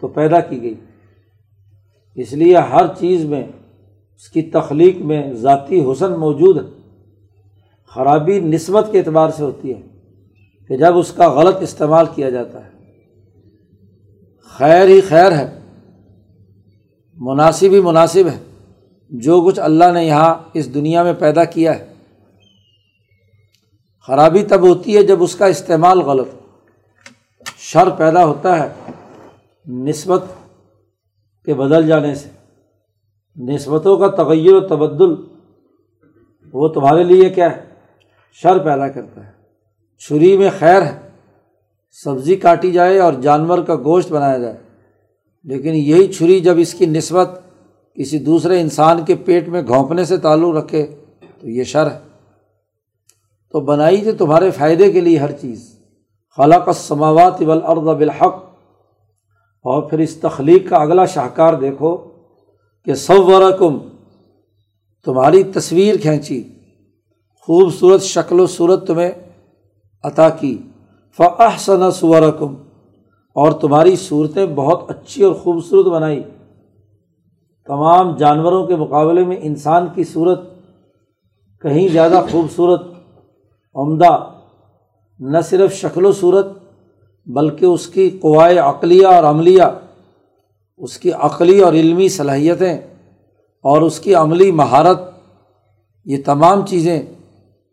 تو 0.00 0.08
پیدا 0.08 0.40
کی 0.40 0.62
گئی۔ 0.62 0.74
اس 2.14 2.32
لیے 2.32 2.56
ہر 2.56 2.86
چیز 2.98 3.24
میں 3.24 3.44
اس 4.14 4.28
کی 4.28 4.42
تخلیق 4.42 4.96
میں 4.96 5.32
ذاتی 5.32 5.92
حسن 5.92 6.12
موجود 6.12 6.56
ہے۔ 6.56 6.70
خرابی 7.86 8.40
نسبت 8.40 8.88
کے 8.92 8.98
اعتبار 8.98 9.28
سے 9.28 9.44
ہوتی 9.44 9.74
ہے 9.74 9.80
کہ 10.68 10.76
جب 10.76 10.98
اس 10.98 11.12
کا 11.12 11.28
غلط 11.28 11.56
استعمال 11.60 12.06
کیا 12.14 12.30
جاتا 12.30 12.64
ہے۔ 12.64 12.70
خیر 14.44 14.88
ہی 14.88 15.00
خیر 15.00 15.32
ہے، 15.32 15.58
مناسب 17.16 17.72
ہی 17.72 17.80
مناسب 17.80 18.28
ہے۔ 18.32 18.38
جو 19.10 19.42
کچھ 19.42 19.60
اللہ 19.60 19.84
نے 19.94 20.04
یہاں 20.04 20.34
اس 20.54 20.74
دنیا 20.74 21.02
میں 21.02 21.12
پیدا 21.18 21.44
کیا 21.44 21.78
ہے 21.78 21.91
خرابی 24.06 24.42
تب 24.42 24.68
ہوتی 24.68 24.96
ہے 24.96 25.02
جب 25.02 25.22
اس 25.22 25.34
کا 25.34 25.46
استعمال 25.46 25.98
غلط 25.98 26.28
شر 27.58 27.90
پیدا 27.90 28.24
ہوتا 28.24 28.62
ہے 28.62 28.92
نسبت 29.68 30.24
کے 31.44 31.54
بدل 31.54 31.86
جانے 31.86 32.14
سے۔ 32.14 32.28
نسبتوں 33.36 33.96
کا 33.96 34.08
تغیر 34.08 34.54
و 34.54 34.60
تبدل، 34.60 35.14
وہ 36.52 36.68
تمہارے 36.68 37.04
لیے 37.04 37.30
کیا 37.30 37.56
ہے؟ 37.56 37.64
شر 38.32 38.58
پیدا 38.58 38.88
کرتا 38.88 39.26
ہے۔ 39.26 39.32
چھری 39.98 40.36
میں 40.36 40.50
خیر 40.58 40.82
ہے، 40.82 40.98
سبزی 41.90 42.36
کاٹی 42.36 42.72
جائے 42.72 42.98
اور 42.98 43.12
جانور 43.12 43.58
کا 43.58 43.76
گوشت 43.76 44.12
بنایا 44.12 44.38
جائے۔ 44.38 44.56
لیکن 45.44 45.74
یہی 45.74 46.12
چھری 46.12 46.40
جب 46.40 46.54
اس 46.58 46.74
کی 46.74 46.86
نسبت 46.86 47.40
کسی 47.94 48.18
دوسرے 48.18 48.60
انسان 48.60 49.04
کے 49.04 49.14
پیٹ 49.14 49.48
میں 49.48 49.62
گھونپنے 49.62 50.04
سے 50.04 50.16
تعلق 50.16 50.56
رکھے، 50.56 50.86
تو 51.40 51.48
یہ 51.48 51.64
شر 51.64 51.90
ہے۔ 51.90 52.11
تو 53.52 53.60
بنائی 53.60 53.96
جو 53.96 54.12
تمہارے 54.18 54.50
فائدے 54.50 54.92
کے 54.92 55.00
لیے 55.00 55.18
ہر 55.18 55.32
چیز۔ 55.32 55.78
خلق 56.36 56.68
السماوات 56.68 57.42
والارض 57.42 57.80
بالحق۔ 57.80 58.34
اور 59.62 59.82
پھر 59.82 59.98
اس 59.98 60.16
تخلیق 60.16 60.70
کا 60.70 60.76
اگلا 60.76 61.04
شاہکار 61.04 61.54
دیکھو 61.54 61.96
کہ 62.84 62.94
صورکم، 62.94 63.78
تمہاری 65.04 65.42
تصویر 65.42 65.96
کھینچی، 65.96 66.42
خوبصورت 67.40 68.02
شکل 68.02 68.40
و 68.40 68.46
صورت 68.46 68.86
تمہیں 68.86 69.12
عطا 70.02 70.28
کی۔ 70.28 70.58
فاحسن 71.16 71.90
صورکم، 71.90 72.54
اور 73.34 73.52
تمہاری 73.52 73.96
صورتیں 73.96 74.46
بہت 74.46 74.90
اچھی 74.90 75.22
اور 75.22 75.34
خوبصورت 75.34 75.86
بنائی۔ 75.86 76.22
تمام 77.66 78.16
جانوروں 78.16 78.66
کے 78.66 78.76
مقابلے 78.76 79.24
میں 79.24 79.36
انسان 79.40 79.86
کی 79.94 80.04
صورت 80.04 80.40
کہیں 81.62 81.88
زیادہ 81.88 82.22
خوبصورت 82.30 82.91
عمدہ، 83.74 84.30
نہ 85.20 85.40
صرف 85.40 85.72
شکل 85.72 86.04
و 86.06 86.12
صورت، 86.12 86.46
بلکہ 87.26 87.64
اس 87.64 87.86
کی 87.86 88.10
قوائے 88.10 88.58
عقلیہ 88.58 89.06
اور 89.06 89.24
عملیہ، 89.24 89.62
اس 90.78 90.98
کی 90.98 91.12
عقلی 91.12 91.60
اور 91.60 91.72
علمی 91.72 92.08
صلاحیتیں 92.08 92.76
اور 93.64 93.82
اس 93.82 94.00
کی 94.00 94.14
عملی 94.14 94.50
مہارت، 94.52 95.00
یہ 96.04 96.16
تمام 96.26 96.66
چیزیں 96.66 97.02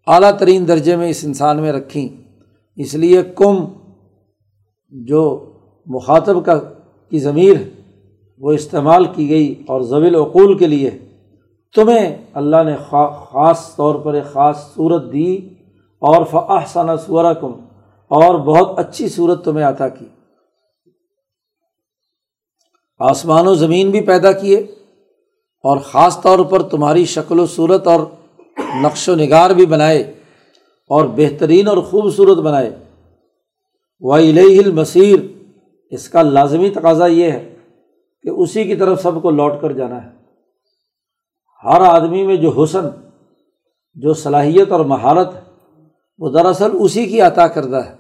اعلیٰ 0.08 0.32
ترین 0.38 0.68
درجے 0.68 0.96
میں 0.96 1.10
اس 1.10 1.24
انسان 1.24 1.60
میں 1.60 1.72
رکھیں۔ 1.72 2.08
اس 2.76 2.96
لیے 2.96 3.22
کم، 3.36 3.66
جو 4.92 5.52
مخاطب 5.86 6.46
کا، 6.46 6.60
کی 7.12 7.20
ضمیر 7.20 7.56
ہے 7.58 7.70
وہ 8.40 8.52
استعمال 8.52 9.06
کی 9.06 9.30
گئی 9.30 9.64
اور 9.68 9.82
زویل 9.82 10.16
اقول 10.16 10.58
کے 10.58 10.68
لیے۔ 10.68 10.90
تمہیں 11.76 12.18
اللہ 12.34 12.64
نے 12.66 12.76
خاص 13.32 13.76
طور 13.76 13.96
پر 13.96 14.14
ایک 14.14 14.34
خاص 14.34 14.76
صورت 14.76 15.14
دی 15.14 15.50
اور 16.02 16.26
فاحسن 16.26 16.98
سورہ 16.98 17.34
کم 17.34 17.52
اور 18.12 18.36
بہت 18.36 18.80
اچھی 18.80 19.10
صورت 19.10 19.44
تمہیں 19.46 19.66
عطا 19.66 19.88
کی۔ 19.90 20.06
آسمان 23.00 23.48
و 23.48 23.54
زمین 23.54 23.90
بھی 23.92 24.02
پیدا 24.02 24.32
کیے، 24.32 24.58
اور 25.64 25.78
خاص 25.78 26.22
طور 26.22 26.40
پر 26.40 26.62
تمہاری 26.62 27.06
شکل 27.06 27.40
و 27.40 27.46
صورت 27.46 27.88
اور 27.88 28.00
نقش 28.82 29.10
و 29.10 29.16
نگار 29.16 29.50
بھی 29.50 29.66
بنائے، 29.66 30.02
اور 30.90 31.06
بہترین 31.16 31.68
اور 31.68 31.78
خوبصورت 31.78 32.38
بنائے۔ 32.38 32.72
و 34.02 34.14
المصیر 34.14 35.20
اس 35.92 36.10
کا 36.10 36.22
لازمی 36.22 36.70
تقاضا 36.70 37.06
یہ 37.06 37.32
ہے 37.32 37.56
کہ 38.24 38.30
اسی 38.30 38.64
کی 38.64 38.76
طرف 38.76 39.02
سب 39.02 39.22
کو 39.22 39.32
لوٹ 39.32 39.54
کر 39.62 39.72
جانا 39.72 40.04
ہے۔ 40.04 40.10
ہر 41.64 41.82
آدمی 41.82 42.26
میں 42.28 42.36
جو 42.36 42.64
حسن، 42.64 42.86
جو 43.94 44.14
صلاحیت 44.14 44.72
اور 44.72 44.86
مہارت 44.86 45.34
ہے 45.36 45.42
وہ 46.20 46.30
دراصل 46.30 46.72
اسی 46.74 47.06
کی 47.06 47.22
عطا 47.22 47.48
کردہ 47.48 47.76
ہے۔ 47.76 47.96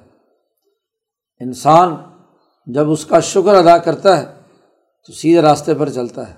انسان 1.39 1.95
جب 2.65 2.91
اس 2.91 3.05
کا 3.05 3.19
شکر 3.19 3.55
ادا 3.55 3.77
کرتا 3.77 4.19
ہے 4.19 4.25
تو 5.07 5.13
سیدھے 5.13 5.41
راستے 5.41 5.73
پر 5.73 5.89
چلتا 5.89 6.29
ہے 6.29 6.33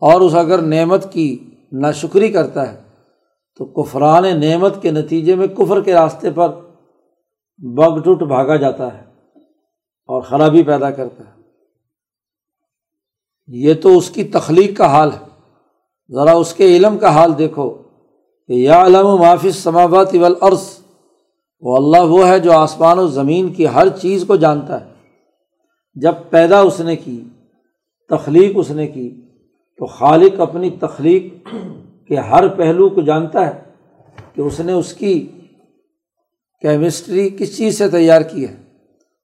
اور 0.00 0.20
اس 0.20 0.34
اگر 0.34 0.58
نعمت 0.58 1.12
کی 1.12 1.50
ناشکری 1.72 2.28
کرتا 2.28 2.72
ہے 2.72 2.82
تو 3.58 3.64
کفران 3.64 4.40
نعمت 4.40 4.82
کے 4.82 4.90
نتیجے 4.90 5.34
میں 5.34 5.46
کفر 5.46 5.80
کے 5.80 5.94
راستے 5.94 6.30
پر 6.30 6.48
بگ 7.58 8.02
ٹوٹ 8.02 8.22
بھاگا 8.22 8.56
جاتا 8.56 8.98
ہے 8.98 9.04
اور 10.06 10.22
خرابی 10.22 10.62
پیدا 10.62 10.90
کرتا 10.90 11.24
ہے۔ 11.24 11.42
یہ 13.46 13.74
تو 13.74 13.98
اس 13.98 14.10
کی 14.10 14.24
تخلیق 14.24 14.78
کا 14.78 14.86
حال 14.86 15.10
ہے۔ 15.12 15.26
ذرا 16.14 16.32
اس 16.32 16.54
کے 16.54 16.76
علم 16.76 16.98
کا 16.98 17.08
حال 17.08 17.38
دیکھو 17.38 17.70
کہ 18.46 18.52
یا 18.52 18.86
علم 18.86 19.06
و 19.06 19.16
معافی 19.16 19.50
سماوات 19.50 20.14
والارض 20.14 20.85
وہ 21.60 21.76
اللہ 21.76 22.10
وہ 22.10 22.28
ہے 22.28 22.38
جو 22.38 22.52
آسمان 22.52 22.98
و 22.98 23.06
زمین 23.06 23.52
کی 23.52 23.66
ہر 23.66 23.88
چیز 23.88 24.24
کو 24.26 24.36
جانتا 24.36 24.80
ہے۔ 24.80 24.92
جب 25.94 26.14
پیدا 26.30 26.60
اس 26.60 26.80
نے 26.80 26.96
کی، 26.96 27.22
تخلیق 28.08 28.52
اس 28.54 28.70
نے 28.70 28.86
کی، 28.86 29.20
تو 29.78 29.86
خالق 29.86 30.40
اپنی 30.40 30.70
تخلیق 30.70 31.54
کے 32.08 32.16
ہر 32.16 32.48
پہلو 32.48 32.88
کو 32.88 33.00
جانتا 33.00 33.46
ہے 33.46 33.60
کہ 34.34 34.40
اس 34.40 34.60
نے 34.60 34.72
اس 34.72 34.94
کی 34.94 35.26
کیمسٹری 36.62 37.28
کس 37.28 37.56
چیز 37.56 37.78
سے 37.78 37.88
تیار 37.88 38.20
کی 38.20 38.48
ہے، 38.48 38.56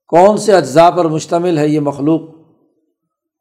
کون 0.07 0.37
سے 0.37 0.53
اجزاء 0.53 0.91
پر 0.91 1.05
مشتمل 1.05 1.59
ہے 1.59 1.69
یہ 1.69 1.81
مخلوق۔ 1.81 2.21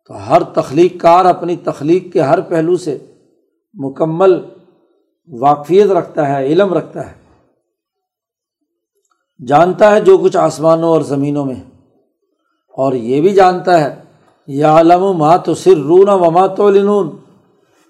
تو 0.07 0.29
ہر 0.29 0.43
تخلیق 0.43 1.01
کار 1.01 1.25
اپنی 1.25 1.55
تخلیق 1.55 2.13
کے 2.13 2.21
ہر 2.21 2.41
پہلو 2.41 2.77
سے 2.77 2.97
مکمل 3.73 4.39
واقفیت 5.27 5.87
رکھتا 5.87 6.29
ہے، 6.29 6.45
علم 6.45 6.73
رکھتا 6.73 7.11
ہے۔ 7.11 7.20
جانتا 9.47 9.95
ہے 9.95 10.01
جو 10.01 10.17
کچھ 10.17 10.37
آسمانوں 10.37 10.89
اور 10.89 11.01
زمینوں 11.01 11.45
میں 11.45 11.55
اور 12.77 12.93
یہ 12.93 13.21
بھی 13.21 13.29
جانتا 13.29 13.79
ہے 13.81 13.95
یا 14.47 14.79
علم 14.79 15.03
و 15.03 15.13
مات 15.13 15.49
و 15.49 15.53
سر 15.53 15.77
رون 15.77 16.09
و 16.09 16.31
مات 16.31 16.59
و 16.59 16.69
لنون 16.69 17.09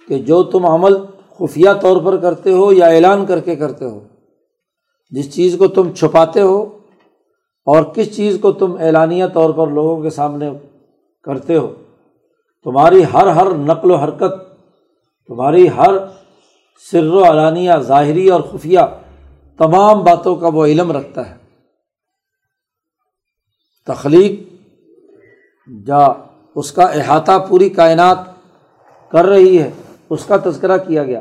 کہ 0.07 0.19
جو 0.19 0.43
تم 0.43 0.65
عمل 0.65 0.97
خفیہ 1.39 1.69
طور 1.81 2.01
پر 2.01 2.17
کرتے 2.17 2.53
ہو 2.53 2.73
یا 2.73 2.85
اعلان 2.85 3.25
کر 3.25 3.39
کے 3.39 3.55
کرتے 3.55 3.85
ہو۔ 3.85 3.99
جس 5.11 5.33
چیز 5.35 5.55
کو 5.57 5.67
تم 5.67 5.91
چھپاتے 5.91 6.41
ہو 6.41 6.77
اور 7.65 7.83
کس 7.83 8.15
چیز 8.15 8.37
کو 8.41 8.51
تم 8.51 8.75
اعلانیہ 8.79 9.25
طور 9.33 9.49
پر 9.49 9.67
لوگوں 9.67 10.01
کے 10.01 10.09
سامنے 10.09 10.49
کرتے 11.23 11.57
ہو، 11.57 11.73
تمہاری 12.63 13.03
ہر 13.13 13.27
ہر 13.27 13.55
نقل 13.55 13.91
و 13.91 13.95
حرکت، 13.95 14.33
تمہاری 15.27 15.69
ہر 15.69 15.93
سر 16.91 17.13
و 17.13 17.23
علانیہ، 17.23 17.71
ظاہری 17.79 18.29
اور 18.29 18.41
خفیہ، 18.41 18.79
تمام 19.57 20.03
باتوں 20.03 20.35
کا 20.35 20.47
وہ 20.47 20.65
علم 20.65 20.91
رکھتا 20.91 21.29
ہے۔ 21.29 21.40
تخلیق، 23.93 24.53
جا 25.87 26.07
اس 26.55 26.71
کا 26.71 26.83
احاطہ 26.83 27.45
پوری 27.49 27.69
کائنات 27.69 28.17
کر 29.11 29.25
رہی 29.25 29.61
ہے، 29.61 29.71
اس 30.09 30.25
کا 30.25 30.37
تذکرہ 30.45 30.77
کیا 30.77 31.03
گیا۔ 31.03 31.19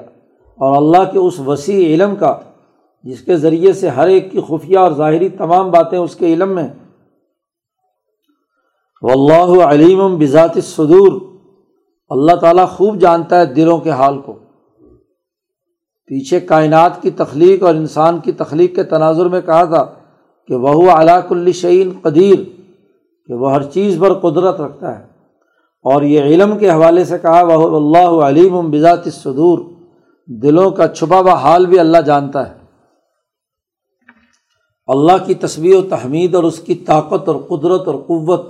اور 0.56 0.76
اللہ 0.76 1.12
کے 1.12 1.18
اس 1.18 1.40
وسیع 1.40 1.86
علم 1.86 2.16
کا، 2.16 2.38
جس 3.02 3.20
کے 3.20 3.36
ذریعے 3.36 3.72
سے 3.72 3.88
ہر 3.88 4.08
ایک 4.08 4.32
کی 4.32 4.40
خفیہ 4.48 4.78
اور 4.78 4.92
ظاہری 4.92 5.28
تمام 5.28 5.70
باتیں 5.70 5.98
اس 5.98 6.16
کے 6.16 6.26
علم 6.26 6.54
میں۔ 6.54 6.68
و 9.02 9.10
اللہ 9.12 9.64
علیم 9.64 10.18
بذات 10.18 10.50
صدور 10.62 11.20
اللہ 12.08 12.36
تعالیٰ 12.36 12.68
خوب 12.68 12.96
جانتا 12.96 13.40
ہے 13.40 13.46
دلوں 13.46 13.78
کے 13.78 13.90
حال 13.90 14.18
کو۔ 14.18 14.32
پیچھے 16.06 16.40
کائنات 16.40 17.02
کی 17.02 17.10
تخلیق 17.10 17.62
اور 17.62 17.74
انسان 17.74 18.18
کی 18.18 18.32
تخلیق 18.32 18.74
کے 18.74 18.82
تناظر 18.82 19.26
میں 19.26 19.40
کہا 19.40 19.64
تھا 19.64 19.94
کہ 20.48 20.54
وہ 20.54 20.90
علاق 20.90 21.26
الشعین 21.30 21.90
قدیر۔ 22.02 22.59
کہ 23.30 23.34
وہ 23.34 23.52
ہر 23.52 23.62
چیز 23.62 23.96
پر 24.00 24.14
قدرت 24.14 24.60
رکھتا 24.60 24.98
ہے۔ 24.98 25.04
اور 25.82 26.02
یہ 26.02 26.20
علم 26.20 26.58
کے 26.58 26.70
حوالے 26.70 27.04
سے 27.04 27.18
کہا 27.18 27.42
وہ 27.42 27.76
اللہ 27.76 28.24
علیم 28.24 28.70
بذات 28.70 29.04
صدور 29.12 29.58
دلوں 30.26 30.70
کا 30.70 30.88
چھپا 30.88 31.20
ہوا 31.20 31.32
حال 31.32 31.66
بھی 31.66 31.78
اللہ 31.78 31.98
جانتا 31.98 32.50
ہے۔ 32.50 32.54
اللہ 34.86 35.26
کی 35.26 35.34
تصویر 35.34 35.76
و 35.76 35.82
تحمید 35.90 36.34
اور 36.34 36.44
اس 36.44 36.58
کی 36.58 36.74
طاقت 36.74 37.28
اور 37.28 37.36
قدرت 37.36 37.88
اور 37.88 37.94
قوت، 37.94 38.46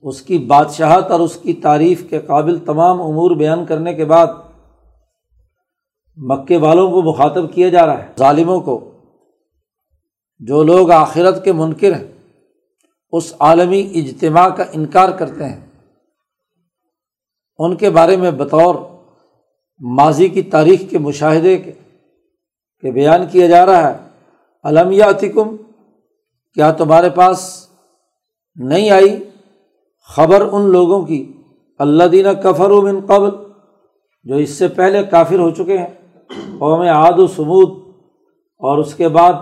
اس 0.00 0.22
کی 0.22 0.38
بادشاہت 0.38 1.10
اور 1.10 1.20
اس 1.20 1.36
کی 1.36 1.52
تعریف 1.52 2.10
کے 2.10 2.18
قابل 2.18 2.58
تمام 2.58 3.02
امور 3.02 3.30
بیان 3.30 3.64
کرنے 3.64 3.94
کے 3.94 4.04
بعد 4.04 4.26
مکے 6.16 6.56
والوں 6.56 6.90
کو 6.90 7.02
مخاطب 7.02 7.54
کیا 7.54 7.68
جا 7.68 7.86
رہا 7.86 7.98
ہے، 7.98 8.08
ظالموں 8.18 8.60
کو۔ 8.60 8.90
جو 10.38 10.62
لوگ 10.62 10.90
آخرت 10.90 11.44
کے 11.44 11.52
منکر 11.52 11.94
ہیں 11.94 12.11
اس 13.12 13.34
عالمی 13.38 13.92
اجتماع 13.94 14.48
کا 14.48 14.64
انکار 14.72 15.08
کرتے 15.08 15.44
ہیں۔ 15.44 15.66
ان 17.58 17.76
کے 17.76 17.90
بارے 17.90 18.16
میں 18.16 18.30
بطور 18.30 18.74
ماضی 19.80 20.28
کی 20.28 20.42
تاریخ 20.42 20.90
کے 20.90 20.98
مشاہدے 20.98 21.58
کے 21.58 22.90
بیان 22.90 23.26
کیا 23.26 23.46
جا 23.46 23.66
رہا 23.66 23.94
ہے۔ 23.94 24.08
علمیاتکم 24.64 25.56
کیا 26.54 26.72
تمہارے 26.72 27.10
پاس 27.10 27.68
نہیں 28.54 28.90
آئی 28.90 29.30
خبر 30.08 30.48
ان 30.52 30.62
لوگوں 30.70 31.06
کی؟ 31.06 31.32
اللہ 31.78 32.04
دینہ 32.04 32.28
کفر 32.28 32.70
و 32.70 32.82
من 32.82 33.00
قبل، 33.06 33.30
جو 34.24 34.34
اس 34.34 34.50
سے 34.50 34.68
پہلے 34.68 35.02
کافر 35.02 35.38
ہو 35.38 35.50
چکے 35.50 35.78
ہیں۔ 35.78 36.18
قوم 36.58 36.80
عاد 36.80 37.18
و 37.18 37.26
سمود 37.26 37.94
اور 38.58 38.78
اس 38.78 38.94
کے 38.94 39.08
بعد 39.08 39.32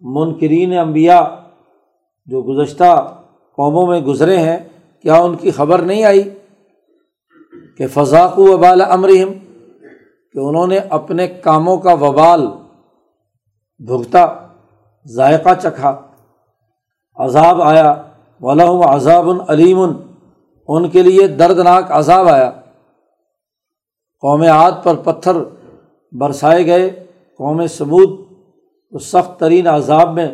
منکرین 0.00 0.78
انبیاء۔ 0.78 1.39
جو 2.28 2.42
گزشتہ 2.42 2.92
قوموں 3.58 3.86
میں 3.86 4.00
گزرے 4.00 4.36
ہیں، 4.36 4.58
کیا 5.04 5.16
ان 5.16 5.36
کی 5.36 5.50
خبر 5.50 5.82
نہیں 5.82 6.04
آئی 6.04 6.22
کہ 7.78 7.86
فضاق 7.86 8.38
و 8.38 8.44
وبال 8.52 8.80
امرحم 8.82 9.32
کہ 10.34 10.38
انہوں 10.38 10.66
نے 10.66 10.78
اپنے 10.90 11.26
کاموں 11.44 11.76
کا 11.76 11.92
وبال 11.92 12.46
بھگتا، 13.80 14.24
ذائقہ 15.06 15.54
چکھا، 15.62 15.96
عذاب 17.18 17.62
آیا 17.62 17.94
ولہم 18.40 18.82
عذاب 18.88 19.28
العلیم 19.28 19.80
ان 19.80 20.88
کے 20.88 21.02
لیے 21.02 21.26
دردناک 21.26 21.90
عذاب 21.90 22.28
آیا۔ 22.28 22.50
قوم 24.22 24.42
عاد 24.42 24.72
پر 24.82 24.94
پتھر 25.04 25.36
برسائے 26.12 26.66
گئے، 26.66 26.88
قوم 27.40 27.66
ثبوت 27.66 28.18
اس 28.92 29.06
سخت 29.06 29.38
ترین 29.40 29.66
عذاب 29.66 30.12
میں 30.14 30.28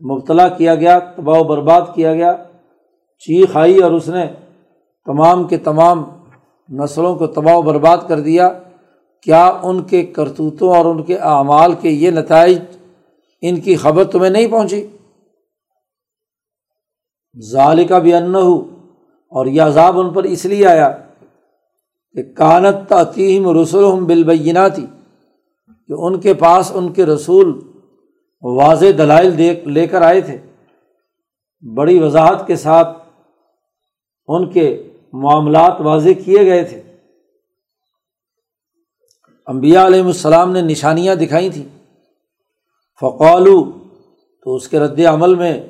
مبتلا 0.00 0.48
کیا 0.48 0.74
گیا، 0.74 0.98
تباہ 0.98 1.40
و 1.40 1.44
برباد 1.44 1.82
کیا 1.94 2.14
گیا، 2.14 2.36
چیخ 3.18 3.56
آئی 3.56 3.78
اور 3.78 3.90
اس 3.90 4.08
نے 4.08 4.26
تمام 5.04 5.44
کے 5.44 5.56
تمام 5.58 6.04
نسلوں 6.68 7.16
کو 7.16 7.26
تباہ 7.26 7.56
و 7.56 7.62
برباد 7.62 7.98
کر 8.08 8.20
دیا۔ 8.20 8.52
کیا 9.22 9.60
ان 9.62 9.82
کے 9.82 10.02
کرتوتوں 10.02 10.76
اور 10.76 10.84
ان 10.84 11.02
کے 11.02 11.16
اعمال 11.16 11.74
کے 11.80 11.88
یہ 11.88 12.10
نتائج 12.10 12.58
ان 13.42 13.60
کی 13.60 13.76
خبر 13.76 14.04
تمہیں 14.04 14.30
نہیں 14.30 14.48
پہنچی؟ 14.48 14.86
ظال 17.52 17.86
کا 17.86 17.98
بھی 17.98 18.14
ان 18.14 18.34
ہو 18.34 18.60
اور 19.32 19.46
یہ 19.46 19.62
عذاب 19.62 20.00
ان 20.00 20.10
پر 20.10 20.24
اس 20.24 20.44
لیے 20.44 20.66
آیا 20.66 20.90
کہ 22.12 22.22
کانت 22.22 22.88
تعتیم 22.88 23.60
رسول 23.60 24.04
بالبینہ 24.04 24.68
تھی 24.74 24.86
کہ 25.86 25.92
ان 25.98 26.20
کے 26.20 26.34
پاس 26.34 26.72
ان 26.74 26.92
کے 26.92 27.06
رسول 27.06 27.60
واضح 28.44 28.86
دلائل 28.98 29.38
دیکھ 29.38 29.68
لے 29.68 29.86
کر 29.86 30.02
آئے 30.02 30.20
تھے۔ 30.20 30.38
بڑی 31.74 31.98
وضاحت 31.98 32.46
کے 32.46 32.56
ساتھ 32.56 32.98
ان 34.26 34.50
کے 34.50 34.92
معاملات 35.12 35.80
واضح 35.80 36.08
کیے 36.24 36.46
گئے 36.46 36.64
تھے۔ 36.64 36.82
امبیا 39.46 39.86
علیہم 39.86 40.06
السلام 40.06 40.52
نے 40.52 40.62
نشانیاں 40.62 41.14
دکھائی 41.14 41.50
تھیں۔ 41.50 41.84
فقالو 43.00 43.70
تو 44.44 44.54
اس 44.54 44.68
کے 44.68 44.78
رد 44.78 45.00
عمل 45.00 45.34
میں 45.34 45.62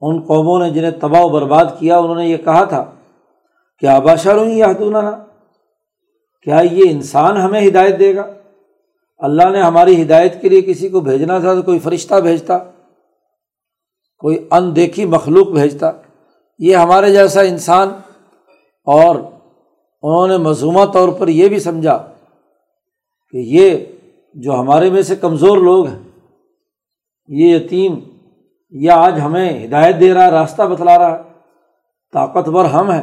ان 0.00 0.20
قوموں 0.20 0.58
نے 0.58 0.70
جنہیں 0.70 0.90
تباہ 0.90 1.22
و 1.22 1.28
برباد 1.28 1.64
کیا، 1.78 1.98
انہوں 1.98 2.14
نے 2.14 2.26
یہ 2.26 2.36
کہا 2.36 2.64
تھا 2.64 2.90
کہ 3.78 3.86
آباشا 3.86 4.34
رو 4.34 4.44
یادون 4.44 4.94
کیا 6.42 6.60
یہ 6.60 6.90
انسان 6.90 7.36
ہمیں 7.36 7.68
ہدایت 7.68 7.98
دے 7.98 8.16
گا؟ 8.16 8.39
اللہ 9.20 9.48
نے 9.52 9.60
ہماری 9.62 10.02
ہدایت 10.02 10.40
کے 10.42 10.48
لیے 10.48 10.60
کسی 10.62 10.88
کو 10.88 11.00
بھیجنا 11.00 11.38
تھا 11.38 11.54
تو 11.54 11.62
کوئی 11.62 11.78
فرشتہ 11.78 12.20
بھیجتا، 12.20 12.58
کوئی 14.22 14.36
ان 14.50 14.74
دیکھی 14.76 15.04
مخلوق 15.04 15.48
بھیجتا۔ 15.48 15.90
یہ 16.60 16.76
ہمارے 16.76 17.12
جیسا 17.12 17.40
انسان 17.40 17.88
اور 18.86 19.16
انہوں 19.16 20.28
نے 20.28 20.36
مضمومہ 20.36 20.84
طور 20.92 21.08
پر 21.08 21.28
یہ 21.28 21.48
بھی 21.48 21.58
سمجھا 21.60 21.96
کہ 23.34 23.36
یہ 23.36 23.84
جو 24.34 24.54
ہمارے 24.54 24.90
میں 24.90 25.02
سے 25.02 25.16
کمزور 25.16 25.58
لوگ 25.58 25.86
ہیں، 25.86 25.98
یہ 27.28 27.56
یتیم، 27.56 27.98
یہ 28.74 28.90
آج 28.90 29.20
ہمیں 29.20 29.64
ہدایت 29.64 30.00
دے 30.00 30.12
رہا 30.14 30.26
ہے، 30.26 30.30
راستہ 30.30 30.62
بتلا 30.62 30.98
رہا 30.98 31.18
ہے، 31.18 31.22
طاقتور 32.12 32.64
ہم 32.64 32.90
ہیں۔ 32.90 33.02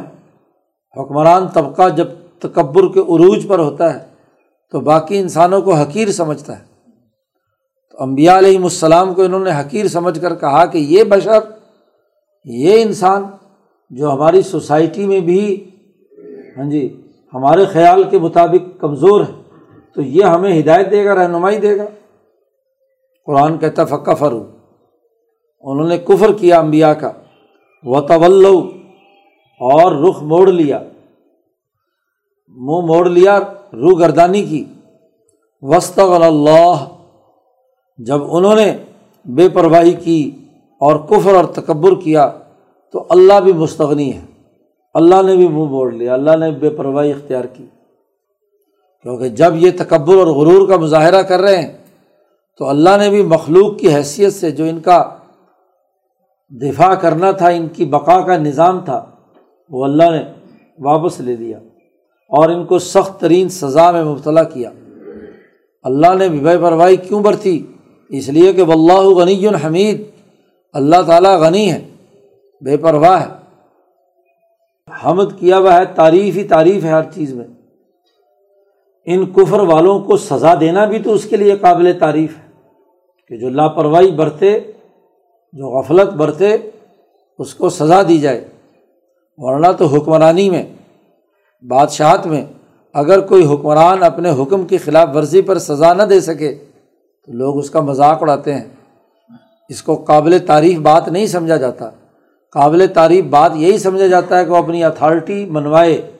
حکمران 0.96 1.48
طبقہ 1.48 1.88
جب 1.88 2.08
تکبر 2.38 2.92
کے 2.92 3.00
عروج 3.00 3.46
پر 3.48 3.58
ہوتا 3.58 3.94
ہے 3.94 4.06
تو 4.70 4.80
باقی 4.80 5.18
انسانوں 5.18 5.62
کو 5.62 5.74
حقیر 5.74 6.08
سمجھتا 6.08 6.58
ہے۔ 6.58 6.64
تو 7.90 8.02
امبیا 8.02 8.38
علیہم 8.38 8.64
السلام 8.64 9.14
کو 9.14 9.22
انہوں 9.22 9.40
نے 9.40 9.50
حقیر 9.50 9.88
سمجھ 9.88 10.20
کر 10.20 10.34
کہا 10.34 10.66
کہ 10.66 10.78
یہ 10.78 11.04
بشر، 11.04 11.38
یہ 12.44 12.82
انسان 12.82 13.24
جو 13.90 14.12
ہماری 14.12 14.42
سوسائٹی 14.42 15.06
میں 15.06 15.20
بھی 15.20 15.70
ہاں 16.56 16.70
جی 16.70 17.00
ہمارے 17.34 17.64
خیال 17.64 18.02
کے 18.10 18.18
مطابق 18.18 18.80
کمزور 18.80 19.20
ہے، 19.20 19.42
تو 19.94 20.02
یہ 20.02 20.24
ہمیں 20.24 20.60
ہدایت 20.60 20.90
دے 20.90 21.04
گا، 21.04 21.14
رہنمائی 21.14 21.58
دے 21.58 21.78
گا۔ 21.78 21.84
قرآن 23.26 23.58
کہتا 23.58 23.84
فقہ 23.84 24.14
فرو 24.14 24.50
انہوں 25.60 25.88
نے 25.88 25.98
کفر 25.98 26.32
کیا 26.32 26.58
امبیا 26.58 26.94
کا۔ 26.94 27.12
و 27.82 28.00
طول 28.00 28.46
اور 29.60 30.08
رخ 30.08 30.22
موڑ 30.22 30.48
لیا۔ 30.48 30.78
منہ 32.48 32.86
موڑ 32.86 33.08
لیا۔ 33.08 33.40
روح 33.72 34.00
گردانی 34.00 34.42
کی۔ 34.42 34.64
وسط 35.62 35.98
اللہ 35.98 36.88
جب 37.98 38.36
انہوں 38.36 38.54
نے 38.54 38.76
بے 39.24 39.48
پرواہی 39.48 39.92
کی 39.92 40.30
اور 40.80 40.96
کفر 40.96 41.34
اور 41.34 41.44
تکبر 41.44 41.94
کیا، 41.94 42.30
تو 42.92 43.06
اللہ 43.08 43.40
بھی 43.40 43.52
مستغنی 43.52 44.12
ہے۔ 44.12 44.20
اللہ 44.94 45.22
نے 45.22 45.36
بھی 45.36 45.48
منہ 45.48 45.64
موڑ 45.64 45.92
لیا، 45.92 46.14
اللہ 46.14 46.36
نے 46.36 46.50
بے 46.50 46.70
پرواہی 46.70 47.10
اختیار 47.10 47.44
کی۔ 47.44 47.66
کیونکہ 49.02 49.28
جب 49.28 49.52
یہ 49.56 49.70
تکبر 49.78 50.14
اور 50.14 50.26
غرور 50.26 50.68
کا 50.68 50.76
مظاہرہ 50.76 51.22
کر 51.22 51.40
رہے 51.40 51.62
ہیں، 51.62 51.72
تو 52.58 52.68
اللہ 52.68 52.96
نے 52.98 53.10
بھی 53.10 53.22
مخلوق 53.22 53.78
کی 53.78 53.94
حیثیت 53.94 54.32
سے 54.32 54.50
جو 54.50 54.64
ان 54.64 54.80
کا 54.80 55.16
دفاع 56.50 56.94
کرنا 56.94 57.30
تھا، 57.30 57.48
ان 57.48 57.68
کی 57.68 57.84
بقا 57.84 58.20
کا 58.20 58.36
نظام 58.36 58.80
تھا، 58.80 59.04
وہ 59.70 59.84
اللہ 59.84 60.10
نے 60.10 60.32
واپس 60.78 61.20
لے 61.20 61.36
لیا۔ 61.36 61.58
اور 62.28 62.48
ان 62.48 62.66
کو 62.66 62.78
سخت 62.78 63.20
ترین 63.20 63.48
سزا 63.48 63.90
میں 63.90 64.04
مبتلا 64.04 64.44
کیا۔ 64.44 64.70
اللہ 65.82 66.14
نے 66.14 66.28
بے 66.28 66.58
پرواہی 66.58 66.96
کیوں 66.96 67.22
برتی؟ 67.22 67.66
اس 68.08 68.28
لیے 68.28 68.52
کہ 68.52 68.64
بلّہ 68.64 68.92
غنی 68.92 69.46
الحمید 69.46 70.02
اللہ 70.72 71.02
تعالیٰ 71.06 71.38
غنی 71.38 71.72
ہے، 71.72 71.88
بے 72.60 72.76
پرواہ 72.76 73.22
ہے۔ 73.22 73.38
حمد 75.04 75.38
کیا 75.38 75.58
ہوا 75.58 75.78
ہے، 75.78 75.84
تعریف 75.84 76.36
ہی 76.36 76.44
تعریف 76.44 76.84
ہے 76.84 76.90
ہر 76.90 77.02
چیز 77.02 77.34
میں۔ 77.34 77.44
ان 79.06 79.26
کفر 79.26 79.60
والوں 79.60 80.00
کو 80.00 80.16
سزا 80.16 80.54
دینا 80.60 80.84
بھی 80.84 80.98
تو 80.98 81.12
اس 81.12 81.24
کے 81.24 81.36
لیے 81.36 81.56
قابل 81.56 81.92
تعریف 82.00 82.36
ہے۔ 82.36 82.48
کہ 83.28 83.36
جو 83.36 83.48
لاپرواہی 83.48 84.10
برتے، 84.10 84.60
جو 85.52 85.68
غفلت 85.68 86.12
برتے، 86.12 86.56
اس 87.38 87.54
کو 87.54 87.70
سزا 87.70 88.02
دی 88.08 88.18
جائے۔ 88.18 88.48
ورنہ 89.36 89.66
تو 89.78 89.86
حکمرانی 89.86 90.50
میں 90.50 90.66
بادشاہت 91.62 92.26
میں 92.26 92.44
اگر 92.94 93.20
کوئی 93.20 93.54
حکمران 93.54 94.02
اپنے 94.02 94.30
حکم 94.30 94.66
کی 94.66 94.78
خلاف 94.78 95.08
ورزی 95.14 95.42
پر 95.42 95.58
سزا 95.58 95.92
نہ 95.92 96.02
دے 96.02 96.20
سکے، 96.20 96.64
تو 97.26 97.32
لوگ 97.32 97.58
اس 97.58 97.70
کا 97.70 97.80
مذاق 97.80 98.22
اڑاتے 98.22 98.54
ہیں۔ 98.54 98.64
اس 99.68 99.82
کو 99.82 99.96
قابل 99.96 100.38
تعریف 100.46 100.78
بات 100.78 101.08
نہیں 101.08 101.26
سمجھا 101.26 101.56
جاتا۔ 101.56 101.90
قابل 102.52 102.86
تعریف 102.94 103.24
بات 103.24 103.52
یہی 103.54 103.78
سمجھا 103.78 104.06
جاتا 104.06 104.38
ہے 104.38 104.44
کہ 104.44 104.50
وہ 104.50 104.56
اپنی 104.56 104.84
اتھارٹی 104.84 105.44
منوائے، 105.44 106.10